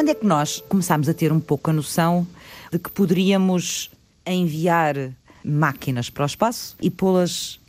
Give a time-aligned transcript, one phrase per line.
[0.00, 2.26] Quando é que nós começámos a ter um pouco a noção
[2.72, 3.90] de que poderíamos
[4.24, 4.96] enviar
[5.44, 7.60] máquinas para o espaço e pô-las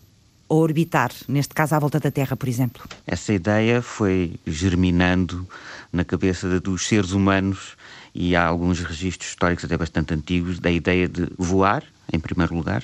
[0.50, 2.88] a orbitar, neste caso à volta da Terra, por exemplo?
[3.06, 5.46] Essa ideia foi germinando
[5.92, 7.76] na cabeça dos seres humanos
[8.16, 12.82] e há alguns registros históricos até bastante antigos da ideia de voar, em primeiro lugar,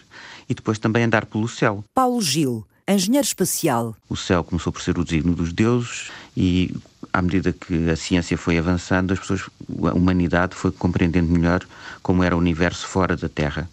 [0.49, 1.85] e depois também andar pelo céu.
[1.95, 3.95] Paulo Gil, engenheiro espacial.
[4.09, 6.73] O céu começou por ser o designo dos deuses e
[7.11, 9.41] à medida que a ciência foi avançando, as pessoas,
[9.83, 11.61] a humanidade foi compreendendo melhor
[12.01, 13.69] como era o universo fora da Terra.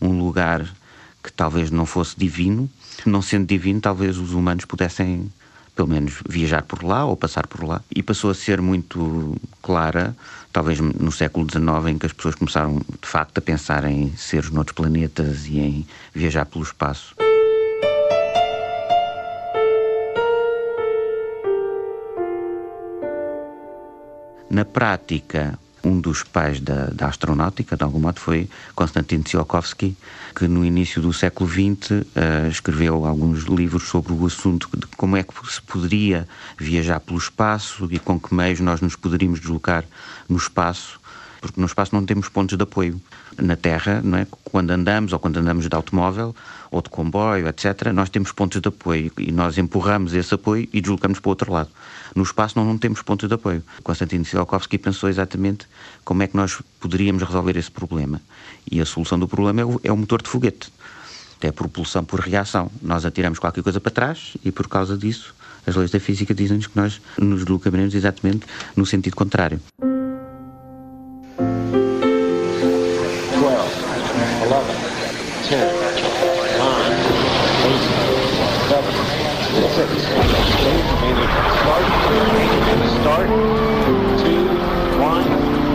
[0.00, 0.66] Um lugar
[1.22, 2.70] que talvez não fosse divino,
[3.04, 5.30] não sendo divino, talvez os humanos pudessem
[5.76, 7.82] pelo menos viajar por lá ou passar por lá.
[7.94, 10.16] E passou a ser muito clara,
[10.52, 14.50] talvez no século XIX, em que as pessoas começaram de facto a pensar em seres
[14.50, 17.14] noutros planetas e em viajar pelo espaço.
[24.50, 29.96] Na prática, um dos pais da, da, astronáutica, de algum modo, foi Konstantin Tsiolkovsky,
[30.34, 35.16] que no início do século XX uh, escreveu alguns livros sobre o assunto de como
[35.16, 36.28] é que se poderia
[36.58, 39.84] viajar pelo espaço e com que meios nós nos poderíamos deslocar
[40.28, 41.00] no espaço,
[41.40, 43.00] porque no espaço não temos pontos de apoio.
[43.38, 44.26] Na Terra, não é?
[44.44, 46.34] quando andamos ou quando andamos de automóvel
[46.70, 50.80] ou de comboio, etc., nós temos pontos de apoio e nós empurramos esse apoio e
[50.80, 51.70] deslocamos para o outro lado.
[52.14, 53.62] No espaço não, não temos pontos de apoio.
[53.82, 55.66] Konstantin Tsiolkovsky pensou exatamente
[56.04, 58.20] como é que nós poderíamos resolver esse problema.
[58.70, 60.72] E a solução do problema é o, é o motor de foguete.
[61.40, 62.70] É propulsão por reação.
[62.82, 65.34] Nós atiramos qualquer coisa para trás e por causa disso
[65.66, 69.60] as leis da física dizem-nos que nós nos deslocaremos exatamente no sentido contrário.
[83.10, 83.26] Start.
[84.22, 84.46] two,
[85.02, 85.26] one,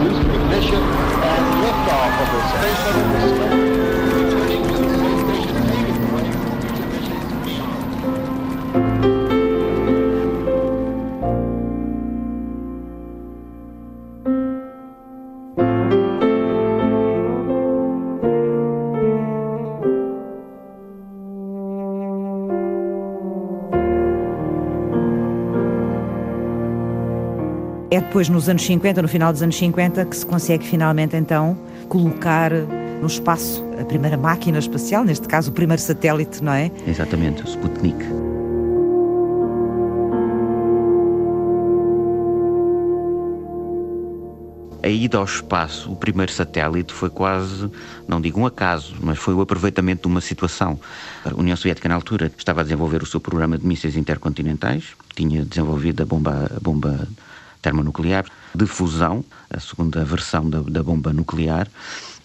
[0.07, 3.74] boost ignition, and liftoff of the Space Shuttle
[28.15, 31.57] depois, nos anos 50, no final dos anos 50, que se consegue finalmente então
[31.89, 32.49] colocar
[33.01, 36.71] no espaço a primeira máquina espacial, neste caso o primeiro satélite, não é?
[36.87, 38.05] Exatamente, o Sputnik.
[44.81, 47.69] a ida ao espaço, o primeiro satélite, foi quase,
[48.07, 50.79] não digo um acaso, mas foi o aproveitamento de uma situação.
[51.25, 55.43] A União Soviética, na altura, estava a desenvolver o seu programa de mísseis intercontinentais, tinha
[55.43, 57.07] desenvolvido a bomba, a bomba
[57.65, 61.67] termonuclear de fusão, a segunda versão da, da bomba nuclear,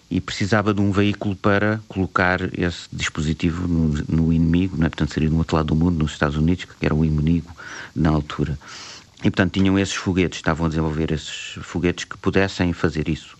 [0.09, 4.89] e precisava de um veículo para colocar esse dispositivo no, no inimigo, não é?
[4.89, 7.49] portanto seria no outro lado do mundo, nos Estados Unidos, que era o inimigo
[7.95, 8.59] na altura.
[9.19, 13.35] E portanto tinham esses foguetes, estavam a desenvolver esses foguetes que pudessem fazer isso.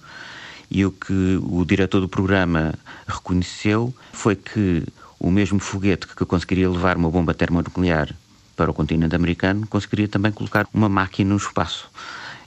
[0.72, 2.74] E o que o diretor do programa
[3.08, 4.84] reconheceu foi que
[5.20, 8.16] o mesmo foguete que conseguiria levar uma bomba termonuclear
[8.56, 11.90] para o continente americano, conseguiria também colocar uma máquina no espaço.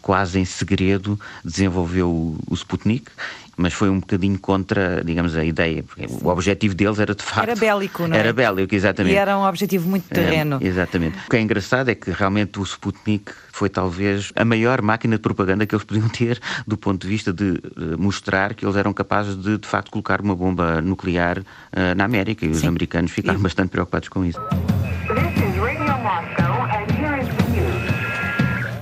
[0.01, 3.11] Quase em segredo desenvolveu o Sputnik,
[3.57, 5.83] mas foi um bocadinho contra, digamos, a ideia.
[5.83, 7.51] Porque o objetivo deles era de facto.
[7.51, 8.19] Era bélico, não é?
[8.19, 9.15] Era bélico, exatamente.
[9.15, 10.59] E era um objetivo muito terreno.
[10.61, 11.19] É, exatamente.
[11.27, 15.23] O que é engraçado é que realmente o Sputnik foi talvez a maior máquina de
[15.23, 18.93] propaganda que eles podiam ter do ponto de vista de uh, mostrar que eles eram
[18.93, 22.45] capazes de, de facto, colocar uma bomba nuclear uh, na América.
[22.45, 22.69] E os Sim.
[22.69, 23.43] americanos ficaram e...
[23.43, 24.41] bastante preocupados com isso.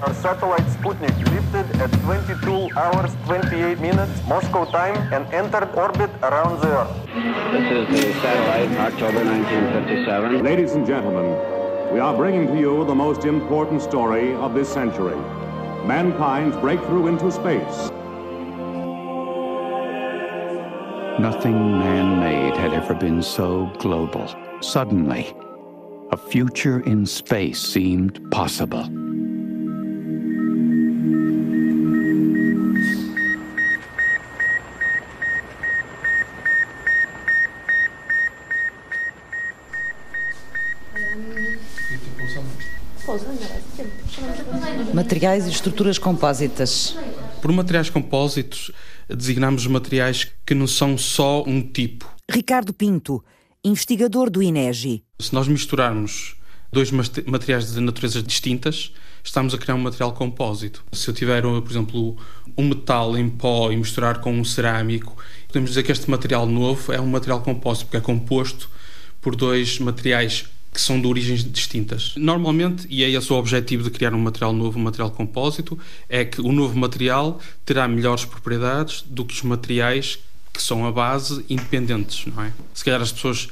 [0.03, 6.61] Our satellite Sputnik lifted at 22 hours 28 minutes Moscow time and entered orbit around
[6.61, 7.07] the Earth.
[7.53, 10.43] This is the satellite, October 1957.
[10.43, 11.39] Ladies and gentlemen,
[11.95, 15.15] we are bringing to you the most important story of this century.
[15.87, 17.91] Mankind's breakthrough into space.
[21.21, 24.29] Nothing man-made had ever been so global.
[24.63, 25.33] Suddenly,
[26.11, 28.89] a future in space seemed possible.
[44.95, 46.97] Materiais e estruturas compósitas.
[47.41, 48.71] Por materiais compósitos,
[49.09, 52.09] designamos materiais que não são só um tipo.
[52.31, 53.23] Ricardo Pinto,
[53.65, 55.05] investigador do INEGI.
[55.21, 56.37] Se nós misturarmos
[56.73, 58.93] dois materiais de naturezas distintas,
[59.23, 60.83] estamos a criar um material compósito.
[60.93, 62.17] Se eu tiver, por exemplo,
[62.57, 65.17] um metal em pó e misturar com um cerâmico,
[65.49, 68.71] podemos dizer que este material novo é um material compósito, porque é composto
[69.21, 72.15] por dois materiais que são de origens distintas.
[72.17, 75.79] Normalmente, e é esse o objetivo de criar um material novo, um material compósito,
[76.09, 80.19] é que o novo material terá melhores propriedades do que os materiais
[80.53, 82.53] que são a base independentes, não é?
[82.75, 83.49] Se calhar as pessoas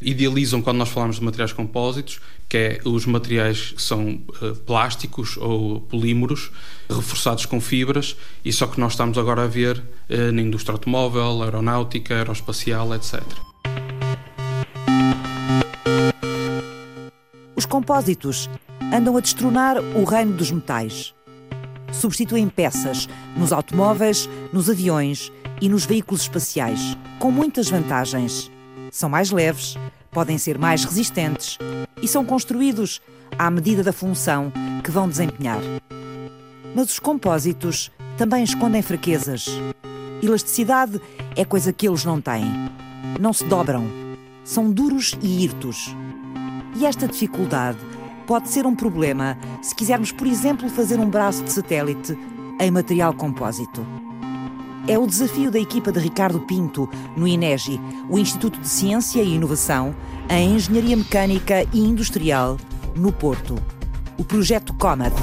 [0.00, 5.36] idealizam quando nós falamos de materiais compósitos, que é os materiais que são uh, plásticos
[5.36, 6.50] ou polímeros
[6.88, 11.42] reforçados com fibras, e só que nós estamos agora a ver uh, na indústria automóvel,
[11.42, 13.22] aeronáutica, aeroespacial, etc.
[17.64, 18.50] Os compósitos
[18.92, 21.14] andam a destronar o reino dos metais.
[21.90, 23.08] Substituem peças
[23.38, 25.32] nos automóveis, nos aviões
[25.62, 28.50] e nos veículos espaciais, com muitas vantagens.
[28.92, 29.78] São mais leves,
[30.10, 31.56] podem ser mais resistentes
[32.02, 33.00] e são construídos
[33.38, 34.52] à medida da função
[34.84, 35.62] que vão desempenhar.
[36.74, 39.46] Mas os compósitos também escondem fraquezas.
[40.22, 41.00] Elasticidade
[41.34, 42.44] é coisa que eles não têm.
[43.18, 43.86] Não se dobram.
[44.44, 45.96] São duros e hirtos.
[46.76, 47.78] E esta dificuldade
[48.26, 52.18] pode ser um problema se quisermos, por exemplo, fazer um braço de satélite
[52.60, 53.86] em material compósito.
[54.86, 59.34] É o desafio da equipa de Ricardo Pinto no INEGI, o Instituto de Ciência e
[59.34, 59.94] Inovação
[60.28, 62.58] em Engenharia Mecânica e Industrial,
[62.94, 63.56] no Porto.
[64.18, 65.14] O projeto COMAD.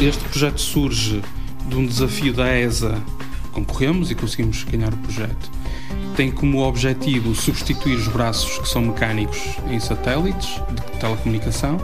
[0.00, 1.22] Este projeto surge
[1.68, 3.02] de um desafio da ESA.
[3.52, 5.55] Concorremos e conseguimos ganhar o projeto.
[6.16, 11.76] Tem como objetivo substituir os braços que são mecânicos em satélites de telecomunicação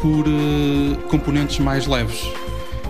[0.00, 2.32] por uh, componentes mais leves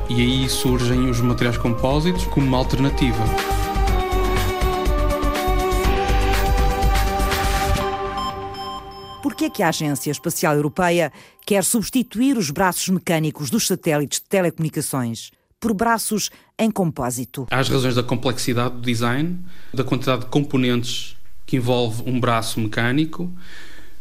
[0.09, 3.25] e aí surgem os materiais compósitos como uma alternativa.
[9.21, 11.13] Por que é que a Agência Espacial Europeia
[11.45, 15.33] quer substituir os braços mecânicos dos satélites de telecomunicações
[15.63, 16.29] por braços
[16.59, 17.47] em compósito?
[17.49, 19.39] Há as razões da complexidade do design,
[19.73, 21.17] da quantidade de componentes
[21.47, 23.33] que envolve um braço mecânico,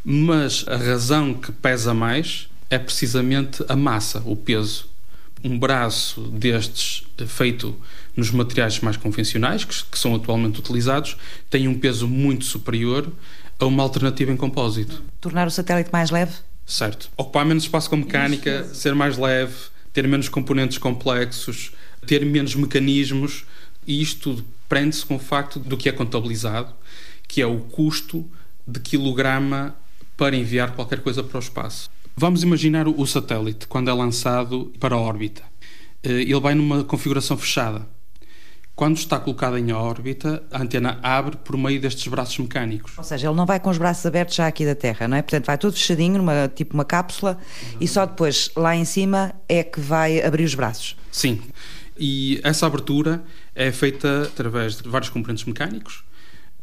[0.04, 4.90] mas a razão que pesa mais é precisamente a massa, o peso
[5.44, 7.75] um braço destes feito
[8.16, 11.18] nos materiais mais convencionais, que, que, são atualmente utilizados,
[11.50, 13.12] tem um peso muito superior
[13.57, 15.02] a uma alternativa em compósito.
[15.19, 16.34] Tornar o satélite mais leve?
[16.64, 17.10] Certo.
[17.18, 19.56] Ocupar menos espaço com mecânica, ser mais leve,
[19.94, 21.72] ter menos componentes complexos,
[22.06, 23.46] ter menos mecanismos,
[23.86, 26.74] e isto tudo prende-se com o facto do que é contabilizado,
[27.28, 28.26] que é o custo
[28.68, 29.76] de quilograma
[30.16, 31.90] para enviar qualquer coisa para o espaço.
[32.16, 35.42] Vamos imaginar o satélite quando é lançado para a órbita.
[36.04, 37.88] Eh, ele vai numa configuração fechada.
[38.75, 42.97] Quando está colocado em órbita, a antena abre por meio destes braços mecânicos.
[42.97, 45.21] Ou seja, ele não vai com os braços abertos já aqui da Terra, não é?
[45.21, 47.38] Portanto, vai todo fechadinho, numa, tipo uma cápsula,
[47.79, 50.95] e só depois, lá em cima, é que vai abrir os braços.
[51.12, 51.41] Sim.
[51.97, 53.23] E essa abertura
[53.53, 56.03] é feita através de vários componentes mecânicos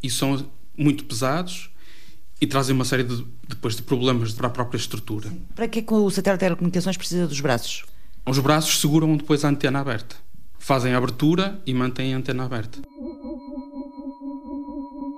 [0.03, 0.45] e são
[0.77, 1.71] muito pesados
[2.41, 5.29] e trazem uma série de, depois de problemas para a própria estrutura.
[5.29, 5.43] Sim.
[5.55, 7.85] Para que, é que o satélite de telecomunicações precisa dos braços?
[8.27, 10.17] Os braços seguram depois a antena aberta.
[10.59, 12.81] Fazem a abertura e mantêm a antena aberta.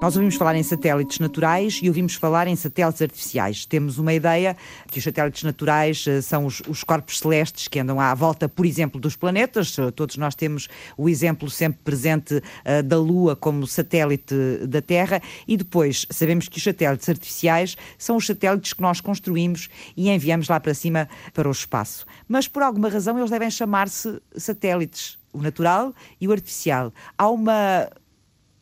[0.00, 3.66] Nós ouvimos falar em satélites naturais e ouvimos falar em satélites artificiais.
[3.66, 4.56] Temos uma ideia
[4.90, 8.64] que os satélites naturais uh, são os, os, corpos celestes que andam à volta, por
[8.64, 9.76] exemplo, dos planetas.
[9.76, 14.34] Uh, todos nós temos o exemplo sempre presente uh, da Lua como satélite
[14.66, 15.20] da Terra.
[15.46, 20.48] E depois sabemos que os satélites artificiais são os satélites que nós construímos e enviamos
[20.48, 22.06] lá para cima para o espaço.
[22.26, 26.92] Mas por alguma razão eles devem chamar-se satélites o natural e o artificial.
[27.16, 27.90] Há uma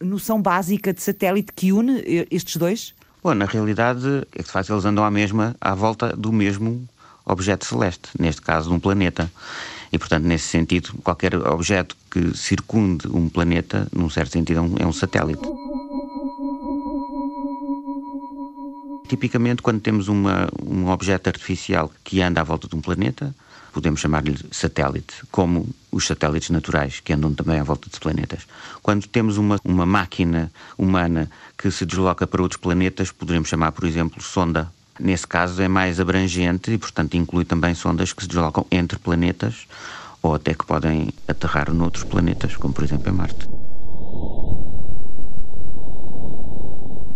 [0.00, 2.94] noção básica de satélite que une estes dois?
[3.22, 6.88] Bom, na realidade, é que faz eles andam à mesma, à volta do mesmo
[7.24, 9.30] objeto celeste, neste caso, um planeta.
[9.92, 14.90] E, portanto, nesse sentido, qualquer objeto que circunde um planeta, num certo sentido, é um
[14.90, 15.42] é satélite.
[19.08, 23.34] Tipicamente, quando temos uma, um objeto artificial que anda à volta de um planeta,
[23.72, 28.46] podemos chamar-lhe satélite, como os satélites naturais, que andam também à volta de planetas.
[28.82, 33.84] Quando temos uma, uma máquina humana que se desloca para outros planetas, poderemos chamar, por
[33.84, 34.70] exemplo, sonda.
[35.00, 39.66] Nesse caso é mais abrangente e, portanto, inclui também sondas que se deslocam entre planetas
[40.20, 43.48] ou até que podem aterrar noutros planetas, como por exemplo em Marte.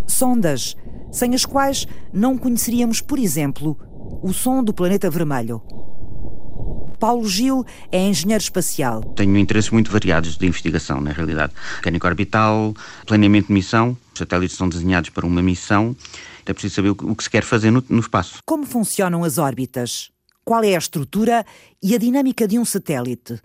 [0.07, 0.75] Sondas,
[1.11, 3.77] sem as quais não conheceríamos, por exemplo,
[4.21, 5.61] o som do planeta vermelho.
[6.99, 9.01] Paulo Gil é engenheiro espacial.
[9.15, 11.51] Tenho interesses muito variados de investigação, na realidade.
[11.75, 12.73] Mecânica orbital,
[13.05, 13.97] planeamento de missão.
[14.13, 15.95] Os satélites são desenhados para uma missão
[16.45, 18.39] É preciso saber o que se quer fazer no, no espaço.
[18.45, 20.11] Como funcionam as órbitas?
[20.45, 21.45] Qual é a estrutura
[21.81, 23.41] e a dinâmica de um satélite?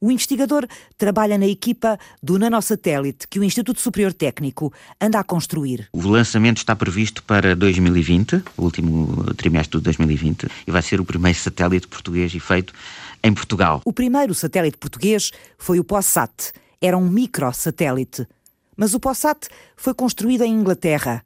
[0.00, 0.66] O investigador
[0.98, 5.88] trabalha na equipa do nanosatélite que o Instituto Superior Técnico anda a construir.
[5.92, 11.04] O lançamento está previsto para 2020, o último trimestre de 2020, e vai ser o
[11.04, 12.74] primeiro satélite português e feito
[13.22, 13.80] em Portugal.
[13.84, 16.52] O primeiro satélite português foi o POSAT.
[16.80, 18.28] Era um microsatélite.
[18.76, 21.24] Mas o POSAT foi construído em Inglaterra.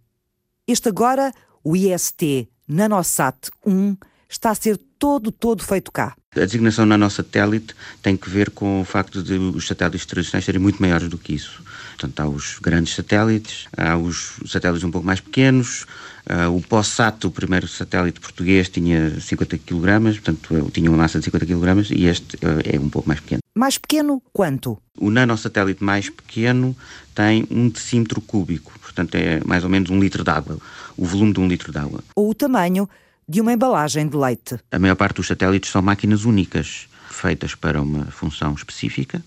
[0.66, 1.32] Este agora,
[1.64, 3.96] o IST Nanosat 1,
[4.28, 6.14] está a ser todo, todo feito cá.
[6.36, 10.80] A designação nanosatélite tem que ver com o facto de os satélites tradicionais serem muito
[10.80, 11.60] maiores do que isso.
[11.98, 15.86] Portanto, há os grandes satélites, há os satélites um pouco mais pequenos.
[16.30, 21.24] Uh, o POSAT, o primeiro satélite português, tinha 50 kg, portanto, tinha uma massa de
[21.24, 23.40] 50 kg e este uh, é um pouco mais pequeno.
[23.52, 24.78] Mais pequeno quanto?
[24.96, 26.76] O nanosatélite mais pequeno
[27.12, 30.58] tem um decímetro cúbico, portanto, é mais ou menos um litro de água,
[30.96, 32.04] o volume de um litro de água.
[32.14, 32.88] Ou o tamanho
[33.30, 34.58] de uma embalagem de leite.
[34.72, 39.22] A maior parte dos satélites são máquinas únicas, feitas para uma função específica.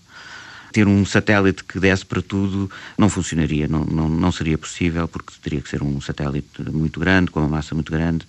[0.72, 5.32] Ter um satélite que desse para tudo não funcionaria, não, não, não seria possível, porque
[5.42, 8.26] teria que ser um satélite muito grande, com uma massa muito grande.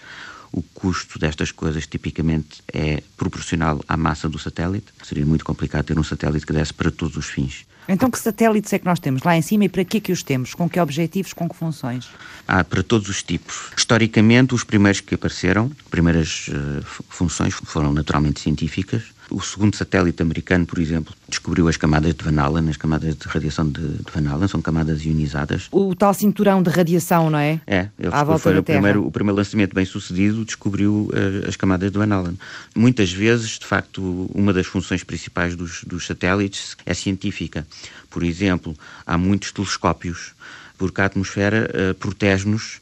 [0.56, 4.86] O custo destas coisas tipicamente é proporcional à massa do satélite.
[5.04, 7.66] Seria muito complicado ter um satélite que desse para todos os fins.
[7.90, 10.14] Então, que satélites é que nós temos lá em cima e para que é que
[10.14, 10.54] os temos?
[10.54, 12.08] Com que objetivos, com que funções?
[12.48, 13.70] Há para todos os tipos.
[13.76, 19.04] Historicamente, os primeiros que apareceram, primeiras uh, funções foram naturalmente científicas.
[19.30, 23.28] O segundo satélite americano, por exemplo, descobriu as camadas de Van Allen, as camadas de
[23.28, 25.68] radiação de, de Van Allen, são camadas ionizadas.
[25.72, 27.60] O tal cinturão de radiação, não é?
[27.66, 31.56] É, ele à volta foi o primeiro, o primeiro lançamento bem sucedido, descobriu uh, as
[31.56, 32.38] camadas de Van Allen.
[32.76, 37.66] Muitas vezes, de facto, uma das funções principais dos, dos satélites é científica.
[38.10, 40.34] Por exemplo, há muitos telescópios,
[40.78, 42.80] porque a atmosfera uh, protege-nos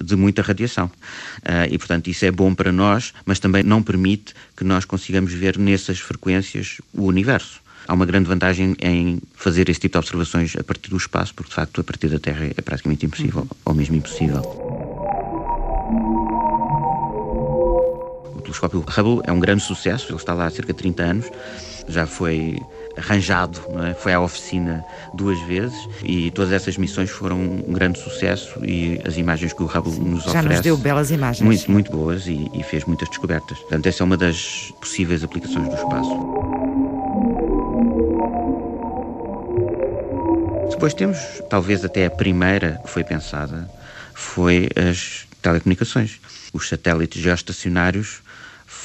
[0.00, 0.86] de muita radiação.
[0.86, 5.32] Uh, e, portanto, isso é bom para nós, mas também não permite que nós consigamos
[5.32, 7.60] ver nessas frequências o universo.
[7.88, 11.50] Há uma grande vantagem em fazer esse tipo de observações a partir do espaço, porque,
[11.50, 13.48] de facto, a partir da Terra é praticamente impossível, uhum.
[13.64, 14.42] ou mesmo impossível.
[18.34, 21.30] O telescópio Hubble é um grande sucesso, ele está lá há cerca de 30 anos,
[21.88, 22.58] já foi
[22.96, 23.94] arranjado, é?
[23.94, 24.84] foi à oficina
[25.14, 29.66] duas vezes e todas essas missões foram um grande sucesso e as imagens que o
[29.66, 30.32] Hubble nos Já oferece...
[30.32, 31.44] Já nos deu belas imagens.
[31.44, 33.58] Muito, muito boas e, e fez muitas descobertas.
[33.58, 36.66] Portanto, essa é uma das possíveis aplicações do espaço.
[40.70, 43.68] Depois temos, talvez até a primeira que foi pensada,
[44.14, 46.20] foi as telecomunicações.
[46.52, 48.20] Os satélites geoestacionários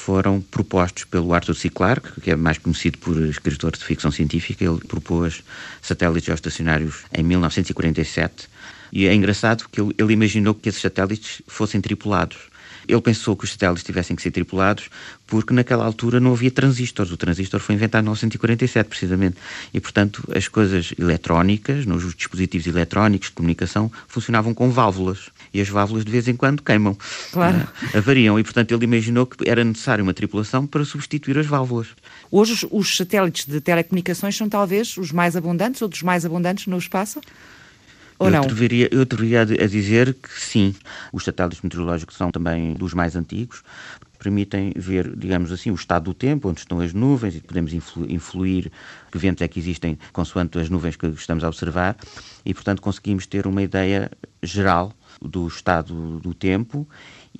[0.04, 1.68] foram propostos pelo Arthur C.
[1.68, 4.64] Clarke, que é mais conhecido por escritor de ficção científica.
[4.64, 5.44] Ele propôs
[5.80, 8.48] satélites geoestacionários em 1947
[8.92, 12.36] e é engraçado que ele, ele imaginou que esses satélites fossem tripulados.
[12.86, 14.88] Ele pensou que os satélites tivessem que ser tripulados
[15.26, 17.10] porque naquela altura não havia transistores.
[17.10, 19.36] O transistor foi inventado em 1947, precisamente.
[19.72, 25.30] E, portanto, as coisas eletrónicas, nos dispositivos eletrónicos de comunicação, funcionavam com válvulas.
[25.54, 26.94] E as válvulas, de vez em quando, queimam.
[27.32, 27.56] Claro.
[27.56, 28.38] Uh, avariam.
[28.38, 31.88] E, portanto, ele imaginou que era necessário uma tripulação para substituir as válvulas.
[32.30, 36.66] Hoje, os, os satélites de telecomunicações são talvez os mais abundantes ou dos mais abundantes
[36.66, 37.22] no espaço?
[38.22, 38.46] Ou eu não?
[38.46, 40.74] Deveria, eu deveria a dizer que sim.
[41.12, 43.62] Os satélites meteorológicos são também dos mais antigos,
[44.18, 48.06] permitem ver, digamos assim, o estado do tempo, onde estão as nuvens, e podemos influ,
[48.08, 48.70] influir
[49.10, 51.96] que ventos é que existem consoante as nuvens que estamos a observar,
[52.44, 54.10] e, portanto, conseguimos ter uma ideia
[54.42, 56.88] geral do estado do tempo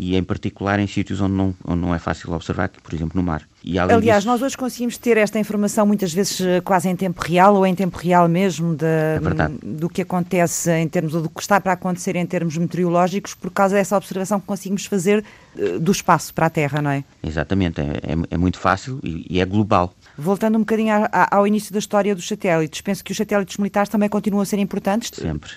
[0.03, 3.13] e em particular em sítios onde não, onde não é fácil observar, que, por exemplo
[3.15, 3.43] no mar.
[3.63, 4.27] E, Aliás, disso...
[4.27, 7.75] nós hoje conseguimos ter esta informação muitas vezes eh, quase em tempo real ou em
[7.75, 9.21] tempo real mesmo de, é
[9.63, 13.53] do que acontece em termos, ou do que está para acontecer em termos meteorológicos por
[13.53, 15.25] causa dessa observação que conseguimos fazer
[15.57, 17.05] eh, do espaço para a Terra, não é?
[17.23, 19.95] Exatamente, é, é, é muito fácil e, e é global.
[20.17, 20.93] Voltando um bocadinho
[21.31, 24.59] ao início da história dos satélites, penso que os satélites militares também continuam a ser
[24.59, 25.11] importantes?
[25.15, 25.51] Sempre.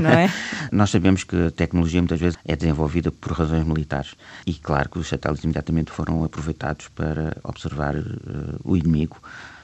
[0.00, 0.32] Não é?
[0.70, 4.14] Nós sabemos que a tecnologia muitas vezes é desenvolvida por razões militares
[4.46, 9.20] e claro que os satélites imediatamente foram aproveitados para observar uh, o inimigo.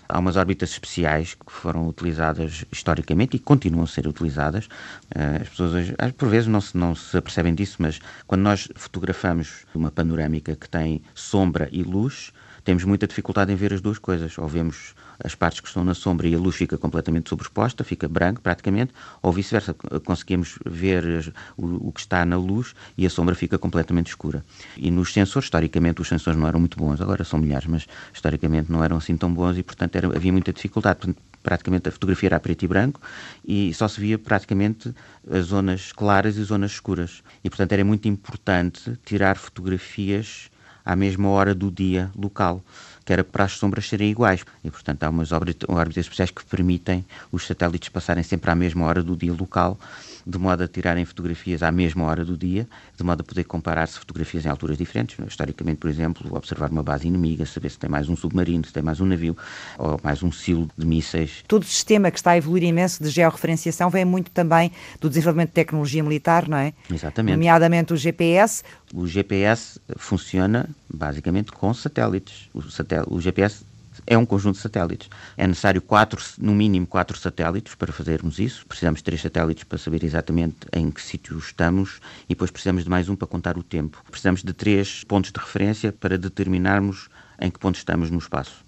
[0.08, 4.66] Há umas órbitas especiais que foram utilizadas historicamente e continuam a ser utilizadas.
[4.66, 5.86] Uh, as pessoas,
[6.16, 10.68] por vezes, não se, não se apercebem disso, mas quando nós fotografamos uma panorâmica que
[10.68, 12.32] tem sombra e luz,
[12.64, 14.38] temos muita dificuldade em ver as duas coisas.
[14.38, 18.08] Ou vemos as partes que estão na sombra e a luz fica completamente sobreposta, fica
[18.08, 18.92] branco praticamente,
[19.22, 24.44] ou vice-versa, conseguimos ver o, que está na luz e a sombra fica completamente escura.
[24.76, 28.72] E nos sensores, historicamente, os sensores não eram muito bons, agora são milhares, mas historicamente
[28.72, 31.14] não eram assim tão bons e, portanto, era, havia muita dificuldade.
[31.42, 33.00] praticamente a fotografia era a preto e branco
[33.46, 34.94] e só se via praticamente
[35.30, 37.22] as zonas claras e zonas escuras.
[37.44, 40.50] E, portanto, era muito importante tirar fotografias
[40.84, 42.62] à mesma hora do dia local
[43.04, 44.44] que era para as sombras serem iguais.
[44.62, 49.02] E, portanto, há umas órbitas especiais que permitem os satélites passarem sempre à mesma hora
[49.02, 49.78] do dia local
[50.26, 52.66] de modo a tirarem fotografias à mesma hora do dia,
[52.96, 55.16] de modo a poder comparar-se fotografias em alturas diferentes.
[55.26, 58.82] Historicamente, por exemplo, observar uma base inimiga, saber se tem mais um submarino, se tem
[58.82, 59.36] mais um navio
[59.78, 61.44] ou mais um silo de mísseis.
[61.46, 65.48] Todo o sistema que está a evoluir imenso de georreferenciação vem muito também do desenvolvimento
[65.48, 66.72] de tecnologia militar, não é?
[66.90, 67.34] Exatamente.
[67.34, 68.62] Nomeadamente o GPS.
[68.92, 72.48] O GPS funciona basicamente com satélites.
[72.54, 73.64] O, satel o GPS
[74.06, 75.08] é um conjunto de satélites.
[75.36, 78.66] É necessário quatro, no mínimo quatro satélites para fazermos isso.
[78.66, 82.90] Precisamos de três satélites para saber exatamente em que sítio estamos e depois precisamos de
[82.90, 84.02] mais um para contar o tempo.
[84.10, 87.08] Precisamos de três pontos de referência para determinarmos
[87.40, 88.64] em que ponto estamos no espaço.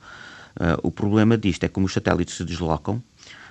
[0.59, 3.03] Uh, o problema disto é como os satélites se deslocam,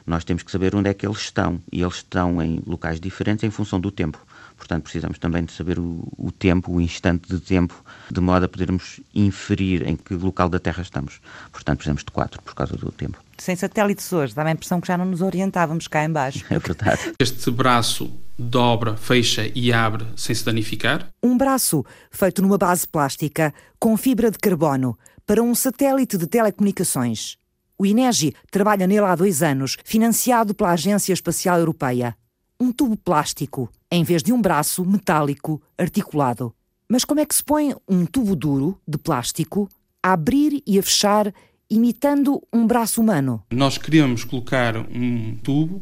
[0.06, 3.44] nós temos que saber onde é que eles estão e eles estão em locais diferentes
[3.44, 4.24] em função do tempo.
[4.58, 8.50] Portanto, precisamos também de saber o, o, tempo, o instante de tempo, de modo a
[8.50, 11.20] podermos inferir em que local da Terra estamos.
[11.52, 13.18] Portanto, precisamos de quatro por causa do tempo.
[13.38, 16.44] Sem satélites hoje, dá a impressão que já não nos orientávamos cá embaixo.
[16.56, 17.14] É verdade.
[17.20, 21.10] Este braço dobra, fecha e abre sem se danificar.
[21.22, 27.38] Um braço feito numa base plástica com fibra de carbono para um satélite de telecomunicações.
[27.78, 32.16] O INEGI trabalha nele há dois anos, financiado pela Agência Espacial Europeia
[32.60, 36.54] um tubo plástico em vez de um braço metálico articulado.
[36.90, 39.70] Mas como é que se põe um tubo duro de plástico
[40.04, 41.34] a abrir e a fechar,
[41.70, 43.44] imitando um braço humano?
[43.52, 45.82] Nós queríamos colocar um tubo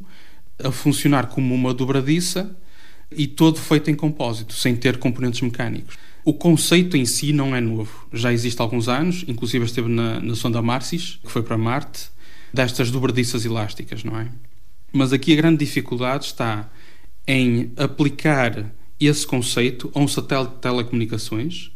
[0.64, 2.56] a funcionar como uma dobradiça
[3.12, 5.98] e todo feito em compósito, sem ter componentes mecânicos.
[6.26, 10.22] O conceito em si não é novo, já existe há alguns anos, inclusive esteve na,
[10.22, 12.10] na sonda Marcis, que foi para Marte,
[12.54, 14.30] destas dobradiças elásticas, não é?
[14.94, 16.70] Mas aqui a grande dificuldade está
[17.28, 21.72] em aplicar esse conceito a um satélite de telecomunicações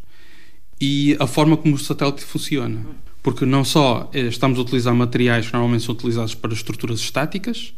[0.79, 2.85] e a forma como o satélite funciona.
[3.23, 7.73] Porque não só eh, estamos a utilizar materiais que normalmente são utilizados para estruturas estáticas,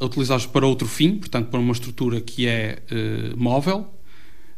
[0.00, 3.88] utilizados para outro fim, portanto, para uma estrutura que é uh, móvel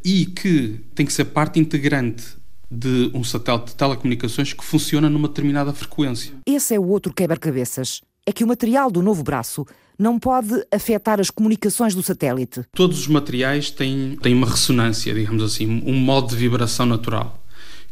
[0.05, 2.25] e que tem que ser parte integrante
[2.71, 6.33] de um satélite de telecomunicações que funciona numa determinada frequência.
[6.45, 8.01] Esse é o outro quebra-cabeças.
[8.27, 9.65] É que o material do novo braço
[9.99, 12.65] não pode afetar as comunicações do satélite.
[12.73, 17.43] Todos os materiais têm, têm uma ressonância, digamos assim, um modo de vibração natural.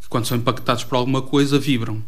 [0.00, 2.02] Que quando são impactados por alguma coisa, vibram.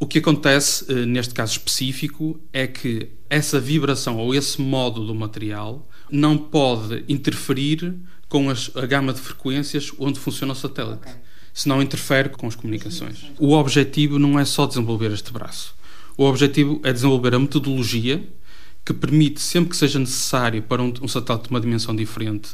[0.00, 5.14] O que acontece eh, neste caso específico é que essa vibração ou esse modo do
[5.14, 7.94] material não pode interferir
[8.28, 10.96] com as, a gama de frequências onde funciona o satélite.
[10.96, 11.12] Okay.
[11.52, 13.26] Senão interfere com as comunicações.
[13.38, 15.74] O objetivo não é só desenvolver este braço.
[16.16, 18.22] O objetivo é desenvolver a metodologia
[18.84, 22.50] que permite, sempre que seja necessário para um, um satélite de uma dimensão diferente,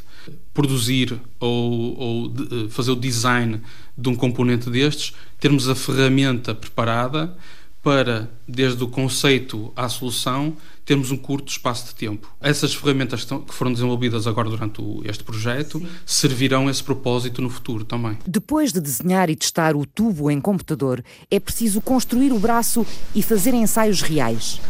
[0.53, 3.61] produzir ou, ou de, eh, fazer o design
[3.97, 7.35] de um componente destes, termos a ferramenta preparada
[7.83, 12.31] para, desde o conceito à solução, termos um curto espaço de tempo.
[12.39, 15.87] Essas ferramentas que foram desenvolvidas agora durante este projeto Sim.
[16.05, 18.17] servirão a esse propósito no futuro também.
[18.25, 23.23] Depois de desenhar e testar o tubo em computador, é preciso construir o braço e
[23.23, 24.61] fazer ensaios reais.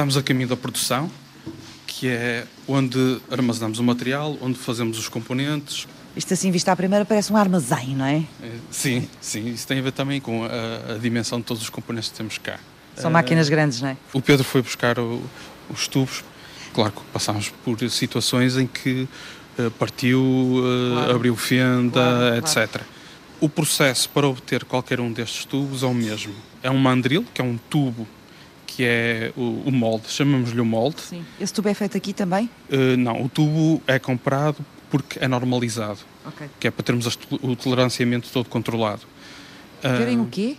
[0.00, 1.10] Estamos a caminho da produção,
[1.86, 5.86] que é onde armazenamos o material, onde fazemos os componentes.
[6.16, 8.24] Isto assim, visto à primeira, parece um armazém, não é?
[8.42, 9.50] é sim, sim.
[9.50, 12.38] Isso tem a ver também com a, a dimensão de todos os componentes que temos
[12.38, 12.58] cá.
[12.96, 13.96] São máquinas grandes, não é?
[14.14, 15.22] O Pedro foi buscar o,
[15.68, 16.24] os tubos.
[16.72, 19.06] Claro que passámos por situações em que
[19.58, 21.14] uh, partiu, uh, claro.
[21.14, 22.54] abriu fenda, claro, etc.
[22.54, 22.86] Claro.
[23.38, 26.32] O processo para obter qualquer um destes tubos é o mesmo.
[26.62, 28.08] É um mandril, que é um tubo
[28.80, 31.02] que é o, o molde, chamamos-lhe o molde.
[31.02, 31.22] Sim.
[31.38, 32.48] Esse tubo é feito aqui também?
[32.70, 36.48] Uh, não, o tubo é comprado porque é normalizado, okay.
[36.58, 39.02] que é para termos o toleranciamento todo controlado.
[39.82, 40.56] Querem uh, o quê?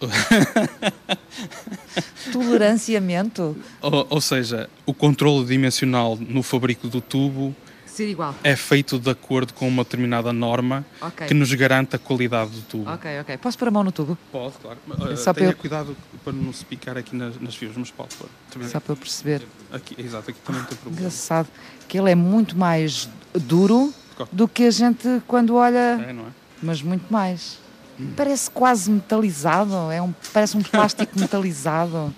[2.32, 3.56] Toleranciamento?
[3.82, 7.52] Ou, ou, seja, o controle dimensional no fabrico do tubo
[7.96, 8.34] ser igual.
[8.44, 11.28] É feito de acordo com uma determinada norma okay.
[11.28, 12.90] que nos garante a qualidade do tubo.
[12.90, 13.36] Ok, ok.
[13.38, 14.18] Posso pôr a mão no tubo?
[14.30, 14.78] Pode, claro.
[14.88, 15.56] Uh, Só tenha eu...
[15.56, 18.28] cuidado para não se picar aqui nas, nas fios, mas pode pôr.
[18.50, 19.42] Também Só para eu perceber.
[19.72, 21.00] Aqui, exato, aqui também tem problema.
[21.00, 21.48] Engraçado
[21.88, 23.92] que ele é muito mais duro
[24.32, 26.04] do que a gente quando olha.
[26.08, 26.30] É, não é?
[26.62, 27.58] Mas muito mais.
[27.98, 28.12] Hum.
[28.14, 32.14] Parece quase metalizado, é um, parece um plástico metalizado.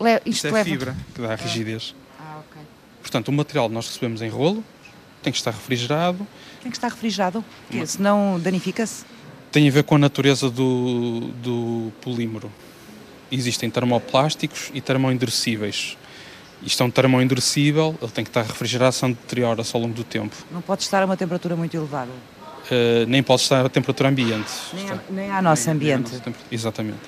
[0.00, 0.14] É.
[0.16, 0.64] Isto, Isto é leva...
[0.64, 1.94] fibra que dá a rigidez.
[2.18, 2.62] Ah, ok.
[3.00, 4.64] Portanto, o material nós recebemos em rolo,
[5.22, 6.26] tem que estar refrigerado.
[6.62, 9.04] Tem que estar refrigerado, porque senão danifica-se?
[9.50, 12.50] Tem a ver com a natureza do, do polímero.
[13.30, 15.96] existem termoplásticos e termoendurecíveis.
[16.62, 20.36] Isto é um termoendurecível, ele tem que estar refrigerado, senão deteriora-se ao longo do tempo.
[20.50, 22.10] Não pode estar a uma temperatura muito elevada.
[22.10, 24.52] Uh, nem pode estar a temperatura ambiente.
[24.74, 26.12] Nem, a, nem à nossa ambiente.
[26.12, 27.00] nossa exatamente.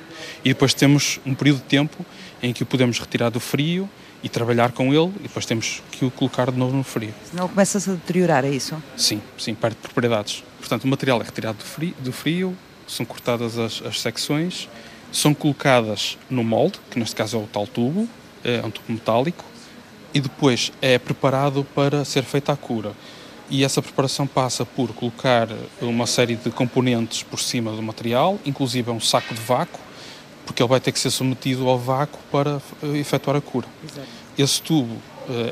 [0.45, 2.05] E depois temos um período de tempo
[2.43, 3.89] em que o podemos retirar do frio
[4.23, 7.13] e trabalhar com ele e depois temos que o colocar de novo no frio.
[7.31, 8.81] Senão começa-se a deteriorar, é isso?
[8.97, 10.45] Sim, sim, perde propriedades.
[10.59, 12.57] Portanto, o material é retirado do frio, do frio
[12.87, 14.69] são cortadas as, as secções,
[15.11, 18.09] são colocadas no molde, que neste caso é o tal tubo,
[18.45, 19.45] é um tubo metálico,
[20.15, 22.93] e depois é preparado para ser feita a cura.
[23.51, 25.49] E essa preparação passa por colocar
[25.81, 29.81] uma série de componentes por cima do material, inclusive um saco de vácuo,
[30.53, 33.67] porque ele vai ter que ser submetido ao vácuo para eh, efetuar a cura.
[33.83, 34.07] Exato.
[34.37, 35.01] Esse tubo uh,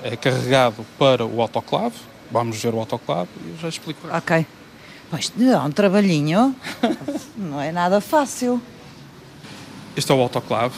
[0.04, 1.94] é carregado para o autoclave,
[2.30, 4.06] vamos ver o autoclave e eu já explico.
[4.14, 4.46] Ok.
[5.08, 6.54] Pois dá um trabalhinho,
[7.34, 8.60] não é nada fácil.
[9.96, 10.74] Este é o autoclave.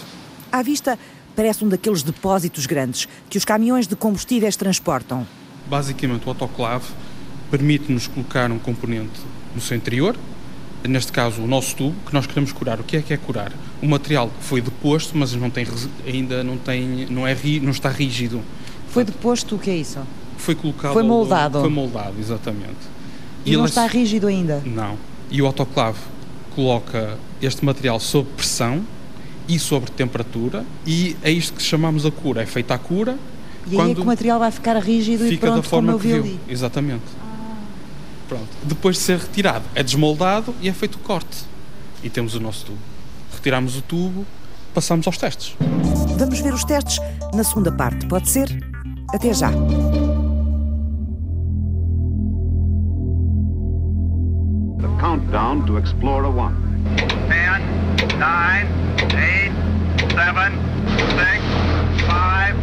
[0.53, 0.97] À vista,
[1.35, 5.27] parece um daqueles depósitos grandes que os caminhões de combustíveis transportam.
[5.67, 6.87] Basicamente, o autoclave
[7.51, 9.21] permite-nos colocar um componente
[9.53, 10.17] no seu interior,
[10.85, 12.81] neste caso o nosso tubo, que nós queremos curar.
[12.81, 13.53] O que é que é curar?
[13.83, 15.67] O material foi deposto, mas não tem,
[16.07, 18.41] ainda não, tem, não, é, não está rígido.
[18.89, 19.99] Foi deposto, o que é isso?
[20.39, 20.93] Foi colocado.
[20.93, 21.61] Foi moldado.
[21.61, 22.93] Foi moldado, exatamente.
[23.45, 24.63] E, e não está rígido ainda?
[24.65, 24.97] Não.
[25.31, 25.99] E o autoclave
[26.55, 28.85] coloca este material sob pressão
[29.49, 32.43] e sobre temperatura e é isto que chamamos a cura.
[32.43, 33.19] É feita a cura.
[33.67, 36.05] E aí é que o material vai ficar rígido fica e pronto, da forma como
[36.05, 36.41] eu vi ali.
[36.49, 37.05] Exatamente.
[37.21, 37.57] Ah.
[38.29, 38.49] Pronto.
[38.63, 41.45] Depois de ser retirado, é desmoldado e é feito o corte.
[42.03, 42.92] E temos o nosso tubo.
[43.43, 44.25] Retiramos o tubo,
[44.73, 45.57] passamos aos testes.
[46.17, 47.01] Vamos ver os testes
[47.35, 48.49] na segunda parte, pode ser?
[49.13, 49.51] Até já.
[55.01, 56.55] countdown to Explorer 1.
[57.29, 57.63] 10,
[58.21, 58.69] 9,
[59.11, 59.53] 8,
[60.15, 60.53] 7,
[61.19, 61.43] 6,
[61.99, 62.55] 5,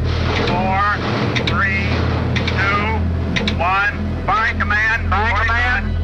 [0.48, 1.92] 4, 3,
[3.36, 4.00] 2, 1.
[4.26, 5.10] Fire command.
[5.10, 6.00] Fire command.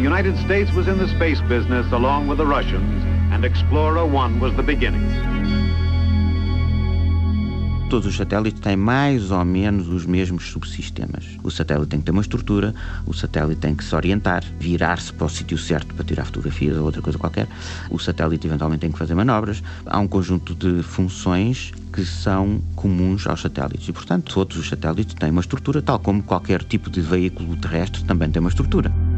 [0.00, 4.40] The United States was in the space business along with the Russians, and Explorer 1
[4.40, 5.04] was the beginning.
[7.90, 11.36] todos os satélites têm mais ou menos os mesmos subsistemas.
[11.42, 12.72] O satélite tem que ter uma estrutura,
[13.04, 16.84] o satélite tem que se orientar, virar-se para o sítio certo para tirar fotografias ou
[16.84, 17.48] outra coisa qualquer.
[17.90, 19.60] O satélite eventualmente tem que fazer manobras.
[19.84, 25.14] Há um conjunto de funções que são comuns aos satélites e, portanto, todos os satélites
[25.14, 29.09] têm uma estrutura, tal como qualquer tipo de veículo terrestre também tem uma estrutura.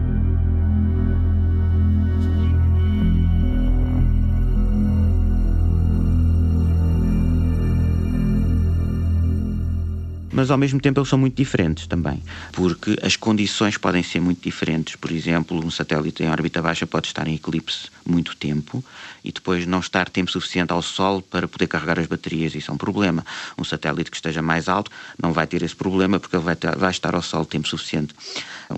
[10.33, 14.43] Mas ao mesmo tempo eles são muito diferentes também, porque as condições podem ser muito
[14.43, 14.97] diferentes.
[14.97, 18.83] Por exemplo, um satélite em órbita baixa pode estar em eclipse muito tempo
[19.25, 22.55] e depois não estar tempo suficiente ao Sol para poder carregar as baterias.
[22.55, 23.25] Isso é um problema.
[23.57, 24.91] Um satélite que esteja mais alto
[25.21, 28.15] não vai ter esse problema porque ele vai, ter, vai estar ao Sol tempo suficiente.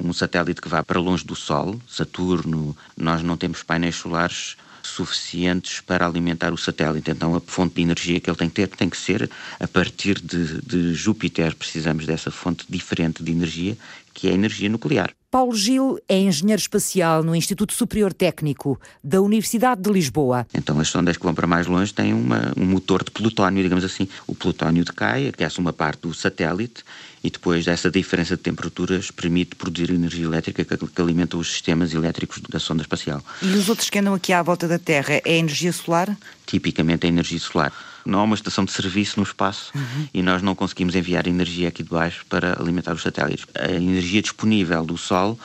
[0.03, 4.57] Um satélite que vá para longe do Sol, Saturno, nós não temos painéis solares
[4.87, 7.11] suficientes para alimentar o satélite.
[7.11, 10.21] Então a fonte de energia que ele tem que ter tem que ser a partir
[10.21, 11.55] de, de Júpiter.
[11.55, 13.77] Precisamos dessa fonte diferente de energia,
[14.15, 15.11] que é a energia nuclear.
[15.35, 20.47] Paulo Gil é engenheiro espacial no Instituto Superior Técnico da Universidade de Lisboa.
[20.55, 23.85] Então as sondas que vão para mais longe têm uma, um motor de plutónio, digamos
[23.85, 24.07] assim.
[24.29, 26.85] O plutónio decai, aquece uma parte do satélite
[27.25, 31.93] e depois essa diferença de temperaturas permite produzir energia elétrica que, que alimenta os sistemas
[31.93, 33.21] elétricos da sonda espacial.
[33.43, 36.17] E os outros que andam aqui à volta da Terra é energia solar?
[36.47, 37.73] Tipicamente é energia solar
[38.05, 40.09] não há uma estação de serviço no espaço uhum.
[40.13, 43.47] e nós não conseguimos enviar energia aqui de baixo para alimentar os satélites.
[43.55, 45.39] A energia disponível do Sol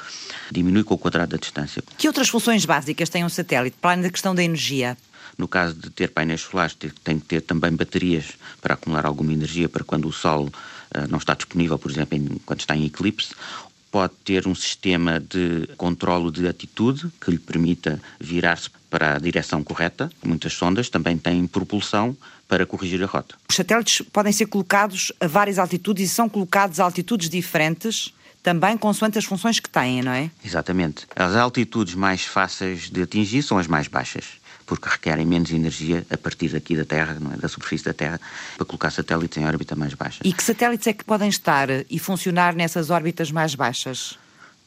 [0.52, 1.84] diminui com o quadrado da distância.
[1.98, 4.98] Que outras funções básicas tem um satélite, para além da questão da energia?
[5.38, 8.26] No caso de ter painéis solares, tem que ter também baterias
[8.62, 12.26] para acumular alguma energia para quando o Sol uh, não está disponível, por exemplo, em,
[12.46, 13.34] quando está em eclipse,
[13.92, 19.64] pode ter um sistema de controlo de atitude que lhe permita virar-se para a direção
[19.64, 20.10] correta.
[20.24, 22.16] Muitas sondas também têm propulsão
[22.48, 23.36] para corrigir a rota.
[23.48, 28.78] Os satélites podem ser colocados a várias altitudes e são colocados a altitudes diferentes também
[28.78, 30.32] consoante as funções que têm, não é?
[30.44, 31.06] Exatamente.
[31.16, 34.26] As altitudes mais fáceis de atingir são as mais baixas,
[34.70, 37.38] porque requerem menos energia a partir daqui da Terra, é?
[37.38, 38.22] da superfície da Terra,
[38.56, 40.22] para colocar satélites em órbita mais baixa.
[40.24, 44.16] E que satélites é que podem estar e funcionar nessas órbitas mais baixas?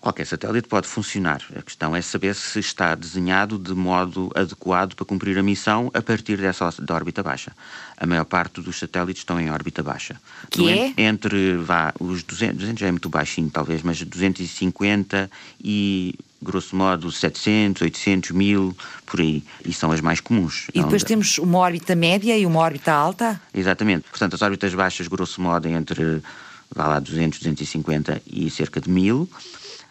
[0.01, 1.41] Qualquer satélite pode funcionar.
[1.57, 6.03] A questão é saber se está desenhado de modo adequado para cumprir a missão a
[6.03, 7.53] partir dessa da órbita baixa.
[7.97, 10.21] A maior parte dos satélites estão em órbita baixa.
[10.51, 10.95] Que é?
[10.97, 15.31] Entre, vá, os 200, 200 já é muito baixinho talvez, mas 250
[15.63, 18.77] e grosso modo 700, 800, 1000,
[19.07, 19.45] por aí.
[19.65, 20.67] E são as mais comuns.
[20.75, 23.41] E depois temos uma órbita média e uma órbita alta?
[23.55, 24.09] Exatamente.
[24.11, 26.23] Portanto, as órbitas baixas, grosso modo, entre
[26.75, 29.29] vá lá 200, 250 e cerca de 1000.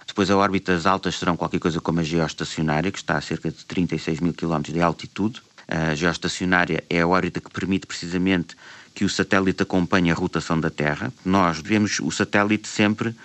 [0.05, 3.63] Depois, as órbitas altas serão qualquer coisa como a geoestacionária, que está a cerca de
[3.65, 5.41] 36 mil quilómetros de altitude.
[5.67, 8.57] A geoestacionária é a órbita que permite precisamente
[8.93, 11.13] que o satélite acompanhe a rotação da Terra.
[11.23, 13.15] Nós vemos o satélite sempre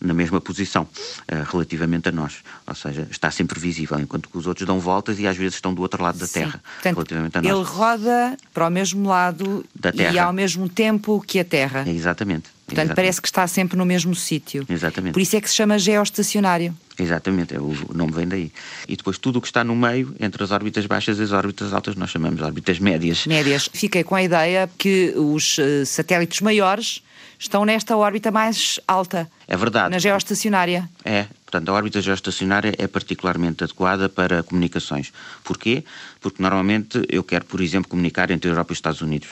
[0.00, 2.36] na mesma posição uh, relativamente a nós,
[2.66, 5.74] ou seja, está sempre visível, enquanto que os outros dão voltas e às vezes estão
[5.74, 6.40] do outro lado da Sim.
[6.40, 7.52] Terra, Portanto, relativamente a nós.
[7.52, 10.14] Ele roda para o mesmo lado Da Terra.
[10.14, 11.84] e ao mesmo tempo que a Terra.
[11.86, 12.48] É, exatamente.
[12.66, 12.96] Portanto, exatamente.
[12.96, 14.64] parece que está sempre no mesmo sítio.
[14.68, 15.12] Exatamente.
[15.12, 16.74] Por isso é que se chama geoestacionário.
[16.96, 18.52] Exatamente, é, o o nome vem daí.
[18.88, 21.72] E depois tudo o que está no meio, entre as órbitas baixas e as órbitas
[21.72, 23.26] altas, nós chamamos de órbitas médias.
[23.26, 23.68] Médias.
[23.72, 27.02] Fiquei com a ideia que os eh, satélites maiores
[27.40, 29.90] estão nesta órbita mais alta, É verdade.
[29.90, 30.88] na geoestacionária.
[31.02, 35.10] É, portanto, a órbita geoestacionária é particularmente adequada para comunicações.
[35.42, 35.82] Porquê?
[36.20, 39.30] Porque normalmente eu quero, por exemplo, comunicar entre a Europa e os Estados Unidos.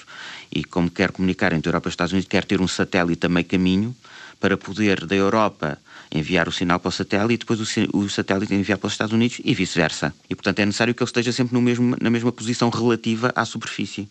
[0.51, 3.27] E como quero comunicar entre a Europa e os Estados Unidos, quero ter um satélite
[3.27, 3.95] a meio caminho
[4.41, 5.79] para poder, da Europa,
[6.11, 7.61] enviar o sinal para o satélite e depois
[7.93, 10.15] o, satélite enviar para os Estados Unidos e vice-versa.
[10.31, 14.09] E, portanto, é necessário que ele esteja sempre mesmo, na mesma posição relativa à superfície.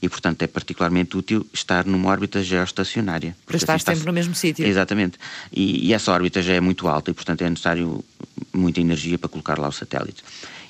[0.00, 3.36] E, portanto, é particularmente útil estar numa órbita geoestacionária.
[3.44, 4.64] Para estar assim está- sempre no mesmo sítio.
[4.66, 5.18] Exatamente.
[5.52, 8.04] E, e essa órbita já é muito alta e, portanto, é necessário
[8.52, 10.22] muita energia para colocar lá o satélite.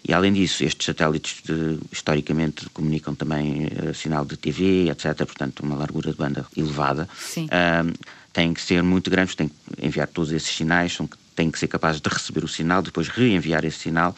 [0.06, 5.60] E, além disso, estes satélites, de- historicamente, comunicam também eh, sinal de TV, etc., portanto,
[5.60, 7.06] uma largura de banda elevada.
[7.18, 7.48] Sim.
[7.50, 7.92] Ahm,
[8.32, 9.54] têm que ser muito grandes, têm que
[9.86, 13.64] enviar todos esses sinais, são, têm que ser capazes de receber o sinal, depois reenviar
[13.64, 14.16] esse sinal,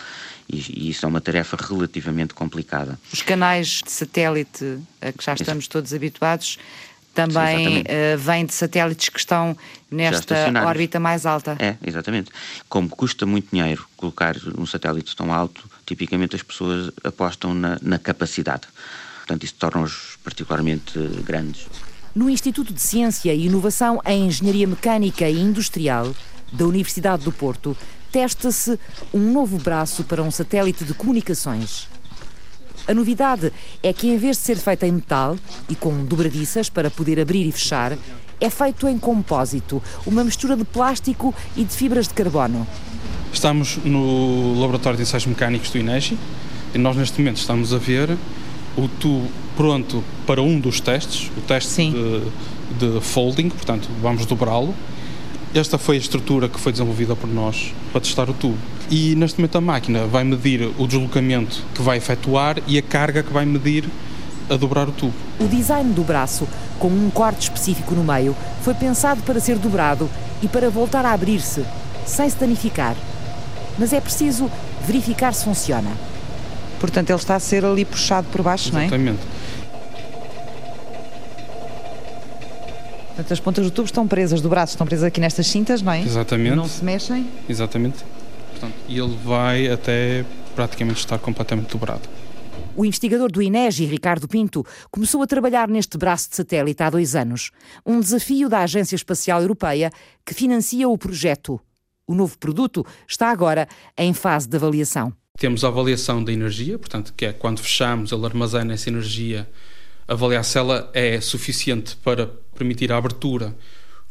[0.53, 2.99] e, e isso é uma tarefa relativamente complicada.
[3.13, 6.59] Os canais de satélite a que já estamos todos habituados
[7.15, 9.57] também eh, vêm de satélites que estão
[9.91, 11.57] nesta órbita mais alta.
[11.59, 12.31] É, exatamente.
[12.69, 17.99] Como custa muito dinheiro colocar um satélite tão alto, tipicamente as pessoas apostam na, na
[17.99, 18.63] capacidade.
[19.19, 21.67] Portanto, isso torna-os particularmente grandes.
[22.15, 26.15] No Instituto de Ciência e Inovação em Engenharia Mecânica e Industrial
[26.53, 27.77] da Universidade do Porto,
[28.12, 28.79] testa-se
[29.12, 31.88] um novo braço para um satélite de comunicações.
[32.88, 35.37] A novidade é que, em vez de ser feito em metal
[35.68, 37.96] e com dobradiças para poder abrir e fechar,
[38.40, 42.66] é feito em compósito, uma mistura de plástico e de fibras de carbono.
[43.33, 46.18] Estamos no Laboratório de Ensaios Mecânicos do INEGI
[46.75, 48.16] e nós neste momento estamos a ver
[48.77, 54.75] o tubo pronto para um dos testes, o teste de, de folding, portanto vamos dobrá-lo.
[55.53, 58.57] Esta foi a estrutura que foi desenvolvida por nós para testar o tubo.
[58.89, 63.23] E neste momento a máquina vai medir o deslocamento que vai efetuar e a carga
[63.23, 63.89] que vai medir
[64.49, 65.15] a dobrar o tubo.
[65.41, 66.47] O design do braço,
[66.79, 70.09] com um corte específico no meio, foi pensado para ser dobrado
[70.41, 71.65] e para voltar a abrir-se,
[72.07, 72.95] sem se danificar.
[73.77, 74.49] Mas é preciso
[74.87, 75.91] verificar se funciona.
[76.79, 79.21] Portanto, ele está a ser ali puxado por baixo, Exatamente.
[83.21, 85.93] Portanto, as pontas do tubo estão presas do braço, estão presas aqui nestas cintas, não
[85.93, 86.01] é?
[86.01, 86.57] Exatamente.
[86.57, 87.29] Não se mexem.
[87.47, 87.99] Exatamente.
[88.53, 92.09] Portanto, e ele vai até praticamente estar completamente dobrado.
[92.75, 97.15] O investigador do INEGI, Ricardo Pinto, começou a trabalhar neste braço de satélite há dois
[97.15, 97.51] anos.
[97.85, 99.91] Um desafio da Agência Espacial Europeia
[100.25, 101.61] que financia o projeto.
[102.07, 105.13] O novo produto está agora em fase de avaliação.
[105.39, 109.49] Temos a avaliação da energia, portanto, que é quando fechamos, ele armazena essa energia,
[110.09, 113.57] avaliar se ela é suficiente para permitir a abertura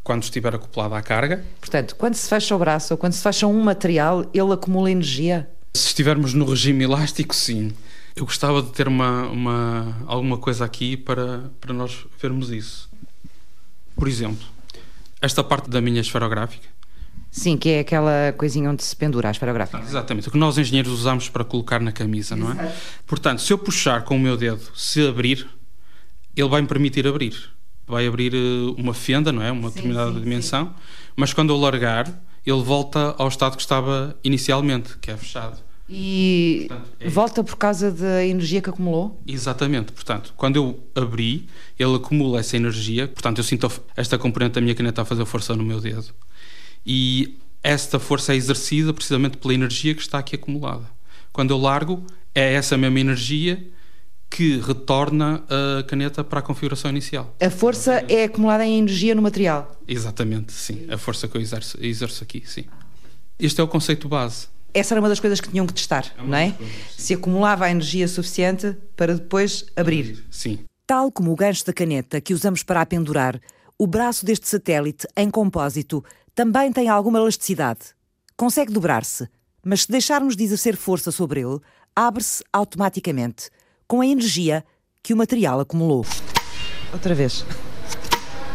[0.02, 1.44] quando estiver acoplada à carga.
[1.60, 5.48] Portanto, quando se fecha o braço ou quando se fecha um material, ele acumula energia.
[5.74, 7.72] Se estivermos no regime elástico, sim.
[8.16, 12.90] Eu gostava de ter uma, uma, alguma coisa aqui para, para nós vermos isso.
[13.94, 14.44] Por exemplo,
[15.22, 16.68] esta parte da minha esferográfica,
[17.30, 19.80] Sim, que é aquela coisinha onde se pendura a esferográfica.
[19.80, 22.74] Exatamente, o que nós engenheiros usamos para colocar na camisa, não é?
[23.06, 25.48] Portanto, se eu puxar com o meu dedo, se abrir,
[26.36, 27.36] ele vai me permitir abrir.
[27.90, 29.50] Vai abrir eh, uma fenda, não é?
[29.50, 30.74] Uma determinada dimensão,
[31.16, 32.06] mas quando eu largar,
[32.46, 35.58] ele volta ao estado que estava inicialmente, que é fechado.
[35.92, 39.20] E Portanto, é- volta por causa da energia que acumulou?
[39.26, 44.60] Exatamente, portanto, quando eu abri, ele acumula essa energia, portanto, eu sinto esta componente da
[44.60, 46.14] minha caneta a fazer força no meu dedo.
[46.86, 50.84] E esta força é exercida precisamente pela energia que está aqui acumulada.
[51.32, 53.66] Quando eu largo, é essa mesma energia
[54.30, 57.34] que retorna a caneta para a configuração inicial.
[57.40, 59.76] A força é acumulada em energia no material.
[59.86, 60.86] Exatamente, sim.
[60.88, 62.64] A força que eu exerço, exerço aqui, sim.
[63.38, 64.46] Este é o conceito base.
[64.72, 66.52] Essa era uma das coisas que tinham que testar, é não é?
[66.52, 70.24] Coisas, Se acumulava a energia suficiente para depois abrir.
[70.30, 70.60] Sim.
[70.86, 73.40] Tal como o gancho da caneta que usamos para apendurar,
[73.76, 77.80] o braço deste satélite, em compósito, também tem alguma elasticidade.
[78.36, 79.28] Consegue dobrar-se,
[79.64, 81.58] mas se deixarmos de exercer força sobre ele,
[81.94, 83.50] abre-se automaticamente,
[83.90, 84.64] com a energia
[85.02, 86.06] que o material acumulou.
[86.92, 87.44] Outra vez.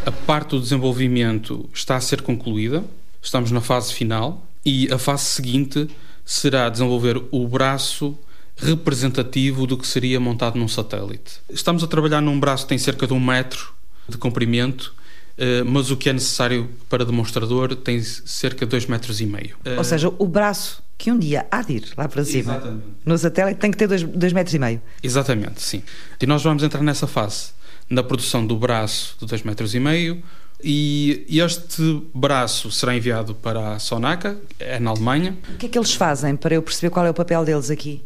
[0.06, 2.86] A parte do desenvolvimento está a ser concluída,
[3.22, 5.90] estamos na fase final e a fase seguinte
[6.24, 8.18] será desenvolver o braço
[8.56, 11.42] representativo do que seria montado num satélite.
[11.50, 13.74] Estamos a trabalhar num braço que tem cerca de um metro
[14.08, 14.96] de comprimento,
[15.38, 19.58] eh, mas o que é necessário para demonstrador tem cerca de dois metros e meio.
[19.78, 22.86] Ou seja, o braço que um dia há de ir lá para cima Exatamente.
[23.06, 24.82] no satélite tem que ter dois, dois metros e meio.
[25.04, 25.84] Exatamente, sim.
[26.22, 27.50] E nós vamos entrar nessa fase,
[27.90, 30.24] na produção do braço de dois metros e meio,
[30.64, 35.38] e este braço será enviado para a Sonaca, é na Alemanha.
[35.54, 38.04] O que é que eles fazem para eu perceber qual é o papel deles aqui?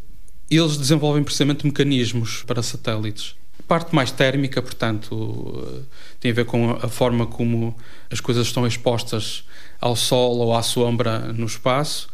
[0.50, 3.36] Eles desenvolvem precisamente mecanismos para satélites.
[3.68, 5.86] Parte mais térmica, portanto,
[6.18, 7.74] tem a ver com a forma como
[8.10, 9.44] as coisas estão expostas
[9.80, 12.08] ao sol ou à sombra no espaço,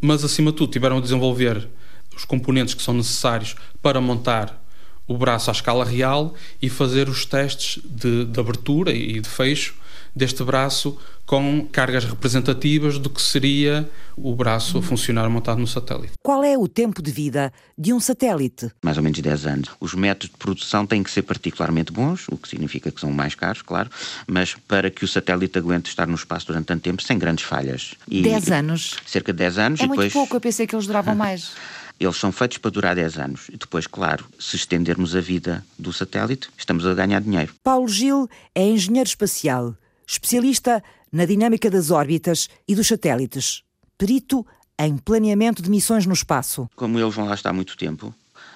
[0.00, 1.68] mas acima de tudo tiveram a desenvolver
[2.16, 4.64] os componentes que são necessários para montar
[5.06, 9.74] o braço à escala real e fazer os testes de, de abertura e de fecho
[10.14, 16.12] deste braço com cargas representativas do que seria o braço a funcionar montado no satélite.
[16.22, 18.70] Qual é o tempo de vida de um satélite?
[18.82, 19.68] Mais ou menos 10 anos.
[19.78, 23.34] Os métodos de produção têm que ser particularmente bons, o que significa que são mais
[23.34, 23.90] caros, claro,
[24.26, 27.94] mas para que o satélite aguente estar no espaço durante tanto tempo sem grandes falhas.
[28.08, 28.96] E 10 anos?
[29.06, 29.80] Cerca de 10 anos.
[29.80, 30.12] É e muito depois...
[30.14, 31.52] pouco, eu pensei que eles duravam mais.
[32.00, 33.48] Eles são feitos para durar 10 anos.
[33.52, 37.52] E depois, claro, se estendermos a vida do satélite, estamos a ganhar dinheiro.
[37.62, 39.74] Paulo Gil é engenheiro espacial,
[40.08, 43.62] especialista na dinâmica das órbitas e dos satélites,
[43.98, 44.44] perito
[44.78, 46.68] em planeamento de missões no espaço.
[46.74, 48.14] Como eles vão lá estar muito tempo,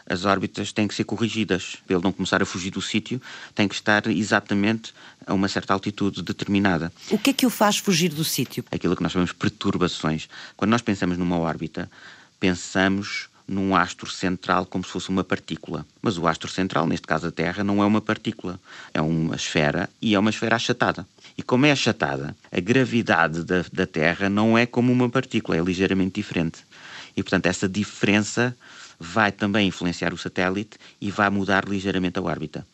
[0.08, 1.76] as órbitas têm que ser corrigidas.
[1.86, 3.20] Para ele não começar a fugir do sítio,
[3.54, 4.94] tem que estar exatamente
[5.26, 6.90] a uma certa altitude determinada.
[7.10, 8.64] O que é que o faz fugir do sítio?
[8.70, 10.28] Aquilo que nós chamamos de perturbações.
[10.56, 11.90] Quando nós pensamos numa órbita,
[12.40, 15.84] pensamos num astro central como se fosse uma partícula.
[16.00, 18.58] Mas o astro central, neste caso a Terra, não é uma partícula.
[18.94, 21.06] É uma esfera e é uma esfera achatada.
[21.36, 25.60] E como é achatada, a gravidade da, da Terra não é como uma partícula, é
[25.60, 26.60] ligeiramente diferente.
[27.16, 28.56] E, portanto, essa diferença
[28.98, 32.66] vai também influenciar o satélite e vai mudar ligeiramente a órbita.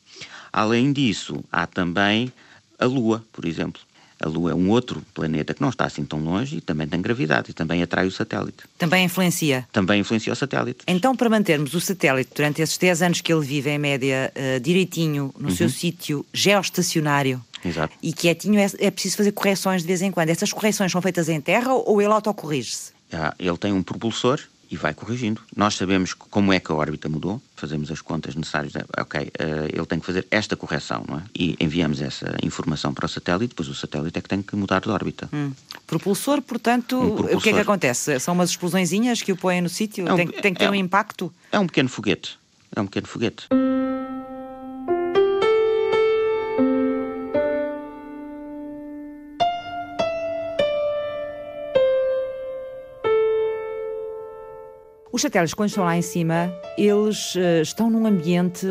[0.53, 2.33] Além disso, há também
[2.79, 3.81] a Lua, por exemplo.
[4.21, 7.01] A Lua é um outro planeta que não está assim tão longe e também tem
[7.01, 8.65] gravidade e também atrai o satélite.
[8.77, 9.67] Também influencia?
[9.73, 10.81] Também influencia o satélite.
[10.89, 14.61] Então, para mantermos o satélite durante esses 10 anos que ele vive, em média, uh,
[14.61, 15.55] direitinho, no uhum.
[15.55, 17.95] seu sítio geoestacionário, Exato.
[18.03, 20.31] e quietinho, é, é preciso fazer correções de vez em quando.
[20.31, 22.93] Essas correções são feitas em terra ou ele autocorrige-se?
[23.13, 25.41] Ah, ele tem um propulsor e vai corrigindo.
[25.57, 28.73] Nós sabemos como é que a órbita mudou, fazemos as contas necessárias.
[28.99, 29.33] Ok, uh,
[29.73, 31.23] ele tem que fazer esta correção, não é?
[31.35, 34.81] E enviamos essa informação para o satélite, depois o satélite é que tem que mudar
[34.81, 35.29] de órbita.
[35.33, 35.53] Hum.
[35.87, 37.39] Propulsor, portanto, um propulsor.
[37.39, 38.21] o que é que acontece?
[38.21, 40.07] São umas explosõezinhas que o põem no sítio?
[40.07, 41.33] É um, tem, tem, que ter é, um impacto?
[41.51, 42.39] É um pequeno foguete.
[42.75, 43.49] É um pequeno foguete.
[55.19, 58.65] Os satélites, quando estão lá em cima, eles uh, estão num ambiente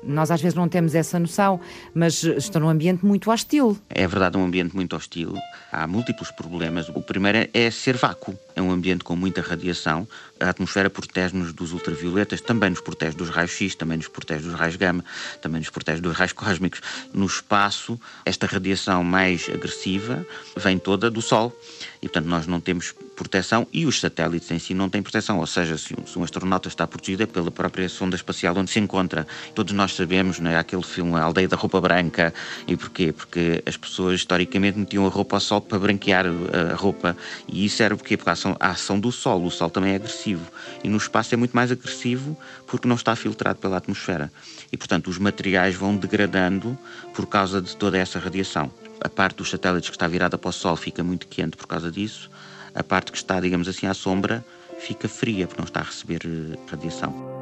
[0.00, 1.60] nós às vezes não temos essa noção,
[1.92, 3.76] mas estão num ambiente muito hostil.
[3.90, 5.34] É verdade, um ambiente muito hostil.
[5.72, 6.88] Há múltiplos problemas.
[6.90, 8.38] O primeiro é ser vácuo.
[8.58, 10.08] É um ambiente com muita radiação.
[10.40, 14.54] A atmosfera protege-nos dos ultravioletas, também nos protege dos raios X, também nos protege dos
[14.54, 15.04] raios gama,
[15.40, 16.80] também nos protege dos raios cósmicos.
[17.14, 21.56] No espaço, esta radiação mais agressiva vem toda do Sol.
[22.02, 25.38] E, portanto, nós não temos proteção e os satélites em si não têm proteção.
[25.38, 28.70] Ou seja, se um, se um astronauta está protegido é pela própria sonda espacial onde
[28.70, 29.26] se encontra.
[29.54, 32.32] Todos nós sabemos, né, aquele filme A Aldeia da Roupa Branca.
[32.68, 33.12] E porquê?
[33.12, 37.16] Porque as pessoas, historicamente, metiam a roupa ao sol para branquear a roupa.
[37.48, 38.16] E isso era porque?
[38.16, 39.44] Porque a a ação do Sol.
[39.44, 40.46] O Sol também é agressivo.
[40.82, 44.30] E no espaço é muito mais agressivo porque não está filtrado pela atmosfera.
[44.72, 46.78] E, portanto, os materiais vão degradando
[47.14, 48.70] por causa de toda essa radiação
[49.00, 51.90] a parte dos satélites que está virada para o Sol fica muito quente por causa
[51.90, 52.30] disso,
[52.74, 54.44] a parte que está, digamos assim, à sombra
[54.78, 57.37] fica fria porque não está a receber eh, radiação.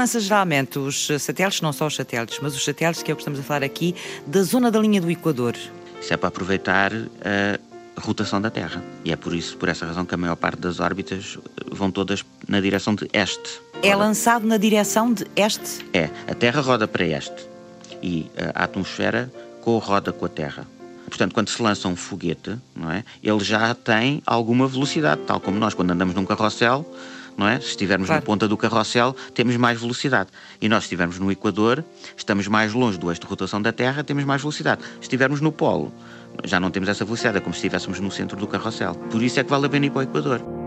[0.00, 3.20] Lança geralmente os satélites, não só os satélites, mas os satélites que é o que
[3.20, 3.94] estamos a falar aqui,
[4.26, 5.54] da zona da linha do Equador?
[6.00, 7.60] Isso é para aproveitar a,
[7.94, 8.82] a rotação da Terra.
[9.04, 11.38] E é por isso, por essa razão, que a maior parte das órbitas
[11.70, 13.60] vão todas na direção de este.
[13.82, 15.84] É lançado na direção de este?
[15.92, 17.46] É, a Terra roda para este
[18.02, 19.30] e a atmosfera
[19.60, 20.66] corroda com a Terra.
[21.06, 25.58] Portanto, quando se lança um foguete, não é, ele já tem alguma velocidade, tal como
[25.58, 26.86] nós, quando andamos num carrossel,
[27.40, 27.58] não é?
[27.58, 28.20] Se estivermos claro.
[28.20, 30.28] na ponta do carrossel, temos mais velocidade.
[30.60, 31.82] E nós, se estivermos no Equador,
[32.14, 34.82] estamos mais longe do eixo de rotação da Terra, temos mais velocidade.
[34.82, 35.90] Se estivermos no Polo,
[36.44, 38.94] já não temos essa velocidade, é como se estivéssemos no centro do carrossel.
[38.94, 40.59] Por isso é que vale a pena ir para o Equador.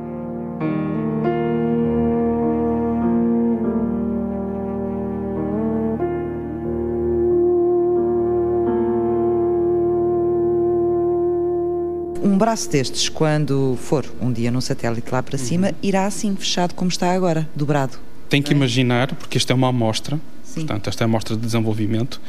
[12.23, 15.73] Um braço destes, quando for um dia num satélite lá para cima, uhum.
[15.83, 17.97] irá assim fechado como está agora, dobrado.
[18.29, 18.55] Tem que é?
[18.55, 20.61] imaginar, porque esta é uma amostra, Sim.
[20.61, 22.21] portanto, esta é a amostra de desenvolvimento.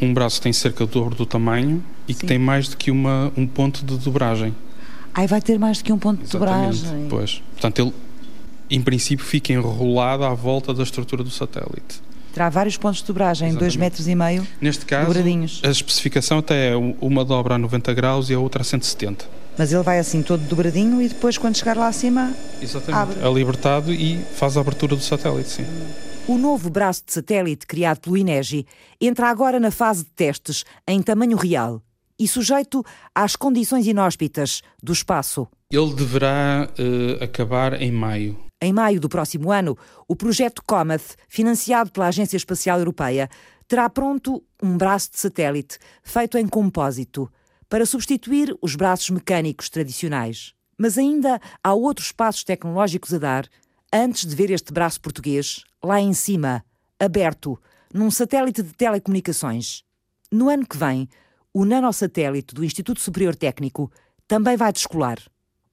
[0.00, 2.20] Um braço tem cerca do dobro do tamanho e Sim.
[2.20, 4.56] que tem mais do que uma, um ponto de dobragem.
[5.12, 7.08] Aí vai ter mais do que um ponto Exatamente, de dobragem.
[7.10, 7.42] Pois.
[7.52, 7.92] Portanto, ele,
[8.70, 12.05] em princípio, fica enrolado à volta da estrutura do satélite
[12.36, 15.62] terá vários pontos de dobragem, 2 metros e meio Neste caso, dobradinhos.
[15.64, 19.26] a especificação até é uma dobra a 90 graus e a outra a 170.
[19.56, 23.18] Mas ele vai assim todo dobradinho e depois quando chegar lá acima Exatamente.
[23.18, 23.26] abre.
[23.26, 25.64] É libertado e faz a abertura do satélite, sim.
[26.28, 28.66] O novo braço de satélite criado pelo INEGI
[29.00, 31.80] entra agora na fase de testes em tamanho real
[32.18, 32.84] e sujeito
[33.14, 35.48] às condições inóspitas do espaço.
[35.72, 38.45] Ele deverá uh, acabar em maio.
[38.60, 39.76] Em maio do próximo ano,
[40.08, 43.28] o projeto Comet, financiado pela Agência Espacial Europeia,
[43.68, 47.30] terá pronto um braço de satélite feito em compósito
[47.68, 50.54] para substituir os braços mecânicos tradicionais.
[50.78, 53.48] Mas ainda há outros passos tecnológicos a dar
[53.92, 56.64] antes de ver este braço português lá em cima,
[56.98, 57.60] aberto,
[57.92, 59.82] num satélite de telecomunicações.
[60.30, 61.08] No ano que vem,
[61.52, 63.90] o nanosatélite do Instituto Superior Técnico
[64.26, 65.18] também vai descolar.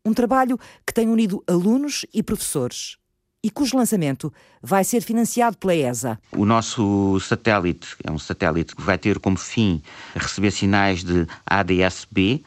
[0.05, 2.97] Um trabalho que tem unido alunos e professores
[3.41, 6.19] e cujo lançamento vai ser financiado pela ESA.
[6.31, 9.81] O nosso satélite é um satélite que vai ter como fim
[10.13, 12.43] receber sinais de ADS-B,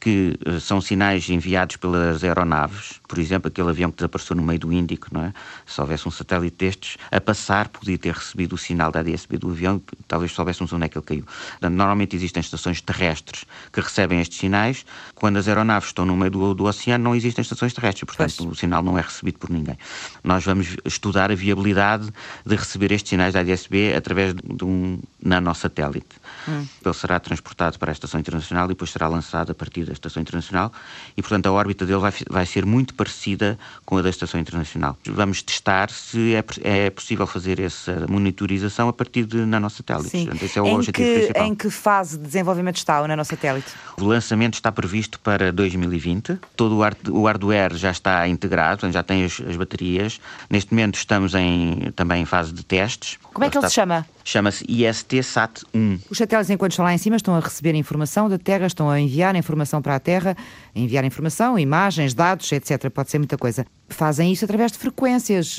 [0.00, 4.58] que eh, são sinais enviados pelas aeronaves, por exemplo, aquele avião que desapareceu no meio
[4.58, 5.34] do Índico, não é?
[5.66, 9.50] Se houvesse um satélite destes a passar, podia ter recebido o sinal da ADSB do
[9.50, 11.24] avião, talvez soubéssemos onde é que ele caiu.
[11.60, 14.86] Normalmente existem estações terrestres que recebem estes sinais.
[15.14, 18.50] Quando as aeronaves estão no meio do, do oceano, não existem estações terrestres, portanto, pois.
[18.50, 19.78] o sinal não é recebido por ninguém.
[20.22, 22.10] Nós vamos estudar a viabilidade
[22.44, 26.16] de receber estes sinais da ADSB através de um nanosatélite.
[26.48, 26.66] Hum.
[26.84, 30.20] Ele será transportado para a Estação Internacional e depois será lançado a partir da Estação
[30.20, 30.72] Internacional
[31.16, 34.96] e, portanto, a órbita dele vai, vai ser muito parecida com a da Estação Internacional.
[35.06, 40.10] Vamos testar se é, é possível fazer essa monitorização a partir de nanosatélites.
[40.10, 40.24] Sim.
[40.24, 41.46] Portanto, esse é o em objetivo que, principal.
[41.46, 43.72] Em que fase de desenvolvimento está o nanosatélite?
[43.98, 46.38] O lançamento está previsto para 2020.
[46.56, 46.78] Todo
[47.10, 50.20] o hardware já está integrado, já tem as, as baterias.
[50.48, 53.18] Neste momento estamos em, também em fase de testes.
[53.32, 54.06] Como é que ele se chama?
[54.24, 56.00] Chama-se IST-SAT-1.
[56.10, 58.98] Os satélites, enquanto estão lá em cima, estão a receber informação da Terra, estão a
[58.98, 60.34] enviar informação para a Terra,
[60.74, 62.88] a enviar informação, imagens, dados, etc.
[62.90, 63.66] Pode ser muita coisa.
[63.88, 65.58] Fazem isso através de frequências.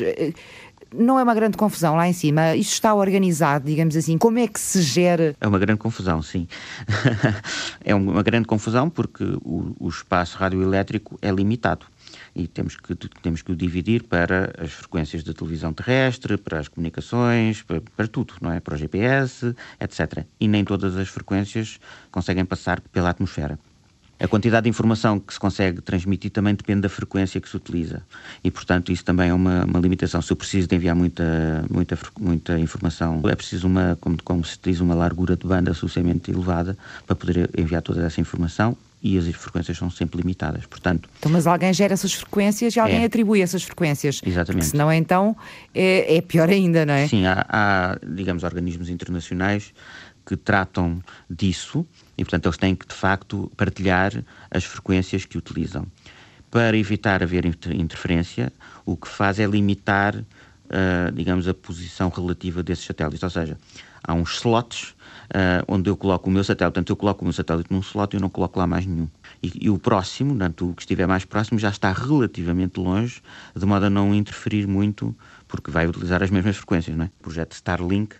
[0.91, 2.55] Não é uma grande confusão lá em cima?
[2.55, 4.17] Isto está organizado, digamos assim.
[4.17, 5.35] Como é que se gera?
[5.39, 6.47] É uma grande confusão, sim.
[7.85, 11.85] é uma grande confusão porque o, o espaço radioelétrico é limitado
[12.35, 16.67] e temos que, temos que o dividir para as frequências da televisão terrestre, para as
[16.67, 18.59] comunicações, para, para, tudo, não é?
[18.59, 20.25] Para o GPS, etc.
[20.39, 21.79] E nem todas as frequências
[22.11, 23.57] conseguem passar pela atmosfera.
[24.17, 28.01] A quantidade de informação que se consegue transmitir também depende da frequência que se utiliza.
[28.43, 30.21] E, portanto, isso também é uma, uma limitação.
[30.21, 34.57] Se eu preciso de enviar muita, muita, muita informação, é preciso uma, como, como se
[34.61, 39.27] diz, uma largura de banda suficientemente elevada para poder enviar toda essa informação e as
[39.35, 41.07] frequências são sempre limitadas, portanto...
[41.19, 43.05] Então, mas alguém gera essas frequências e alguém é.
[43.05, 44.19] atribui essas frequências.
[44.25, 44.65] Exatamente.
[44.65, 45.37] Senão, então,
[45.75, 47.07] é, é, pior ainda, não é?
[47.07, 49.71] Sim, há, há, digamos, organismos internacionais
[50.25, 51.85] que tratam disso
[52.17, 54.11] e, portanto, eles têm que, de facto, partilhar
[54.49, 55.85] as frequências que utilizam.
[56.49, 58.51] Para evitar haver interferência,
[58.87, 63.55] o que faz é limitar, uh, digamos, a posição relativa desses satélites, ou seja,
[64.05, 64.95] há uns slots
[65.25, 66.73] uh, onde eu coloco o meu satélite.
[66.73, 69.07] Portanto, eu coloco o meu satélite num slot e eu não coloco lá mais nenhum.
[69.41, 73.21] E, e, o próximo, portanto, o que estiver mais próximo, já está relativamente longe,
[73.55, 75.15] de modo a não interferir muito,
[75.47, 76.95] porque vai utilizar as mesmas frequências.
[76.95, 77.07] Não é?
[77.19, 78.15] O projeto Starlink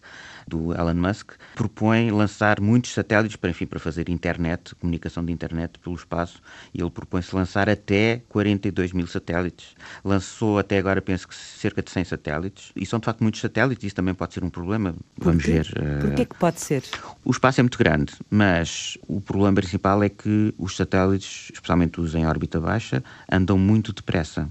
[0.47, 5.79] do Elon Musk, propõe lançar muitos satélites para, enfim, para fazer internet, comunicação de internet
[5.79, 6.41] pelo espaço,
[6.73, 9.75] e ele propõe-se lançar até 42 mil satélites.
[10.03, 13.83] Lançou até agora, penso que cerca de 100 satélites, e são de facto muitos satélites,
[13.83, 15.65] isso também pode ser um problema, vamos ver
[16.01, 16.83] Por que é que pode ser?
[17.23, 22.15] O espaço é muito grande, mas o problema principal é que os satélites, especialmente os
[22.15, 24.49] em órbita baixa, andam muito depressa.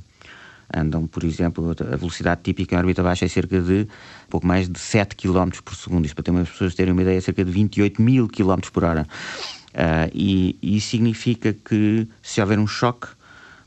[0.73, 3.87] Andam, por exemplo, a velocidade típica em órbita baixa é cerca de
[4.29, 6.05] pouco mais de 7 km por segundo.
[6.05, 8.85] Isto para ter umas pessoas terem uma ideia, é cerca de 28 mil km por
[8.85, 9.07] hora.
[9.75, 13.09] Uh, e, e isso significa que se houver um choque,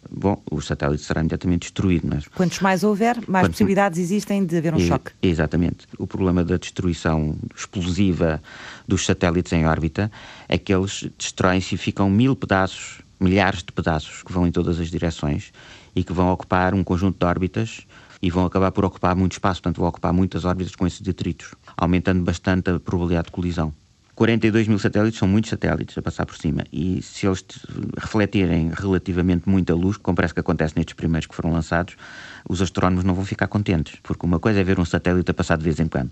[0.10, 2.08] bom, o satélite será imediatamente destruído.
[2.08, 2.28] Mas...
[2.30, 3.52] Quantos mais houver, mais Quanto...
[3.52, 5.12] possibilidades existem de haver um choque.
[5.22, 5.86] Exatamente.
[5.98, 8.42] O problema da destruição explosiva
[8.88, 10.10] dos satélites em órbita
[10.48, 14.80] é que eles destroem-se e ficam mil pedaços, milhares de pedaços que vão em todas
[14.80, 15.52] as direções
[15.98, 17.88] e que vão ocupar um conjunto de órbitas
[18.22, 21.56] e vão acabar por ocupar muito espaço, portanto vão ocupar muitas órbitas com esses detritos,
[21.76, 23.74] aumentando bastante a probabilidade de colisão.
[24.18, 26.64] 42 mil satélites são muitos satélites a passar por cima.
[26.74, 27.46] E se eles
[27.96, 31.96] refletirem relativamente muita luz, como parece que acontece nestes primeiros que foram lançados,
[32.50, 35.56] os astrónomos não vão ficar contentes, porque uma coisa é ver um satélite a passar
[35.56, 36.10] de vez em quando,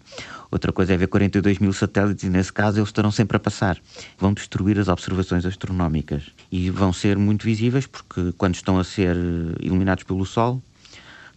[0.51, 3.81] outra coisa é ver 42 mil satélites e nesse caso eles estarão sempre a passar.
[4.19, 6.29] Vão destruir as observações astronómicas.
[6.51, 9.17] E vão ser muito visíveis porque quando estão a ser
[9.59, 10.61] iluminados pelo Sol,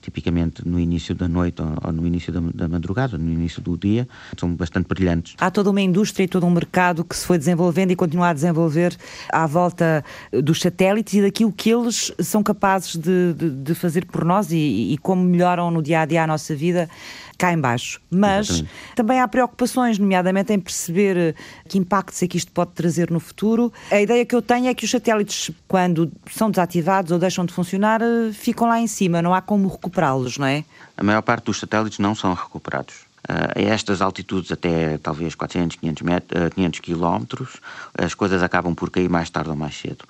[0.01, 4.09] tipicamente no início da noite ou, no início da, da, madrugada, no início do dia,
[4.39, 5.35] são bastante brilhantes.
[5.39, 8.33] Há toda uma indústria e todo um mercado que se foi desenvolvendo e continua a
[8.33, 8.97] desenvolver
[9.33, 10.05] à volta
[10.43, 14.93] dos satélites e daquilo que eles são capazes de, de, de fazer por nós e,
[14.93, 16.89] e como melhoram no dia a dia a nossa vida
[17.39, 18.01] cá embaixo.
[18.11, 18.75] Mas Exatamente.
[18.97, 21.35] também há preocupações, nomeadamente em perceber eh,
[21.69, 23.73] que impactos é que isto pode trazer no futuro.
[23.93, 27.53] A ideia que eu tenho é que os satélites, quando são desativados ou deixam de
[27.53, 30.65] funcionar, eh, ficam lá em cima, não há como recuperá-los, não é?
[30.97, 32.95] A maior parte dos satélites não são recuperados.
[33.29, 37.57] Uh, a estas altitudes, até talvez 400, 500, metros, 500 quilómetros,
[37.97, 40.05] as coisas acabam por cair mais tarde ou mais cedo.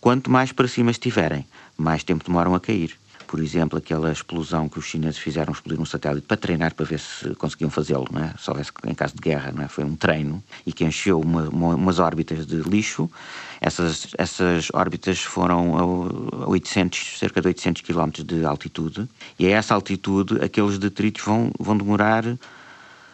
[0.00, 1.44] Quanto mais para cima estiverem,
[1.76, 2.96] mais tempo demoram a cair
[3.32, 7.00] por exemplo, aquela explosão que os chineses fizeram explodir um satélite para treinar para ver
[7.00, 8.34] se conseguiam fazê-lo, não é?
[8.46, 9.68] houvesse em caso de guerra, não é?
[9.68, 13.10] foi um treino e que encheu uma, uma, umas órbitas de lixo.
[13.58, 19.08] Essas, essas órbitas foram a 800, cerca de 800 km de altitude
[19.38, 22.24] e a essa altitude aqueles detritos vão, vão demorar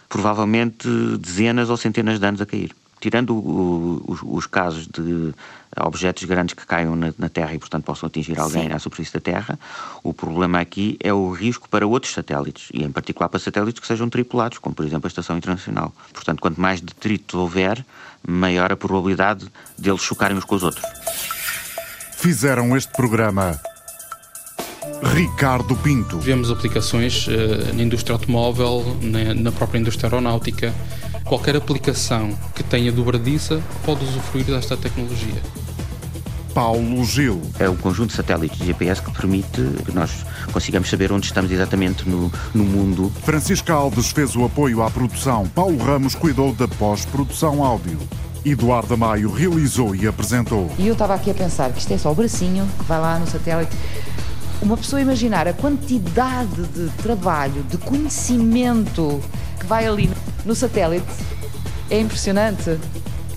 [0.09, 0.89] provavelmente
[1.21, 5.33] dezenas ou centenas de anos a cair tirando o, os, os, casos de
[5.77, 8.73] objetos grandes que caiam na, na, Terra e, portanto, possam atingir alguém Sim.
[8.73, 9.59] à superfície da Terra,
[10.03, 13.87] o problema aqui é o risco para outros satélites, e em particular para satélites que
[13.87, 15.93] sejam tripulados, como, por exemplo, a Estação Internacional.
[16.13, 17.85] Portanto, quanto mais detritos houver,
[18.27, 19.47] maior a probabilidade
[19.77, 20.85] deles chocarem uns com os outros.
[22.17, 23.61] Fizeram este programa
[25.03, 26.19] Ricardo Pinto.
[26.19, 30.75] Vemos aplicações uh, na indústria automóvel, na, na própria indústria aeronáutica,
[31.29, 35.43] Qualquer aplicação que tenha dobradiça pode usufruir desta tecnologia.
[36.55, 37.43] Paulo Gil.
[37.59, 41.53] É o conjunto de satélites de GPS que permite que nós consigamos saber onde estamos
[41.53, 43.13] exatamente no, no mundo.
[43.25, 45.47] Francisco Alves fez o apoio à produção.
[45.49, 47.99] Paulo Ramos cuidou da pós-produção áudio.
[48.43, 50.71] Eduardo Maio realizou e apresentou.
[50.79, 53.19] E eu estava aqui a pensar que isto é só o bracinho que vai lá
[53.19, 53.77] no satélite.
[54.61, 59.21] Uma pessoa imaginar a quantidade de trabalho, de conhecimento
[59.59, 60.11] que vai ali
[60.45, 61.07] no satélite.
[61.91, 62.79] É impressionante.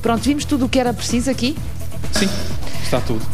[0.01, 1.55] Pronto, vimos tudo o que era preciso aqui?
[2.11, 2.27] Sim,
[2.83, 3.25] está tudo.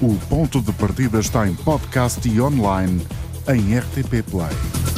[0.00, 3.06] O ponto de partida está em podcast e online
[3.48, 4.95] em RTP Play.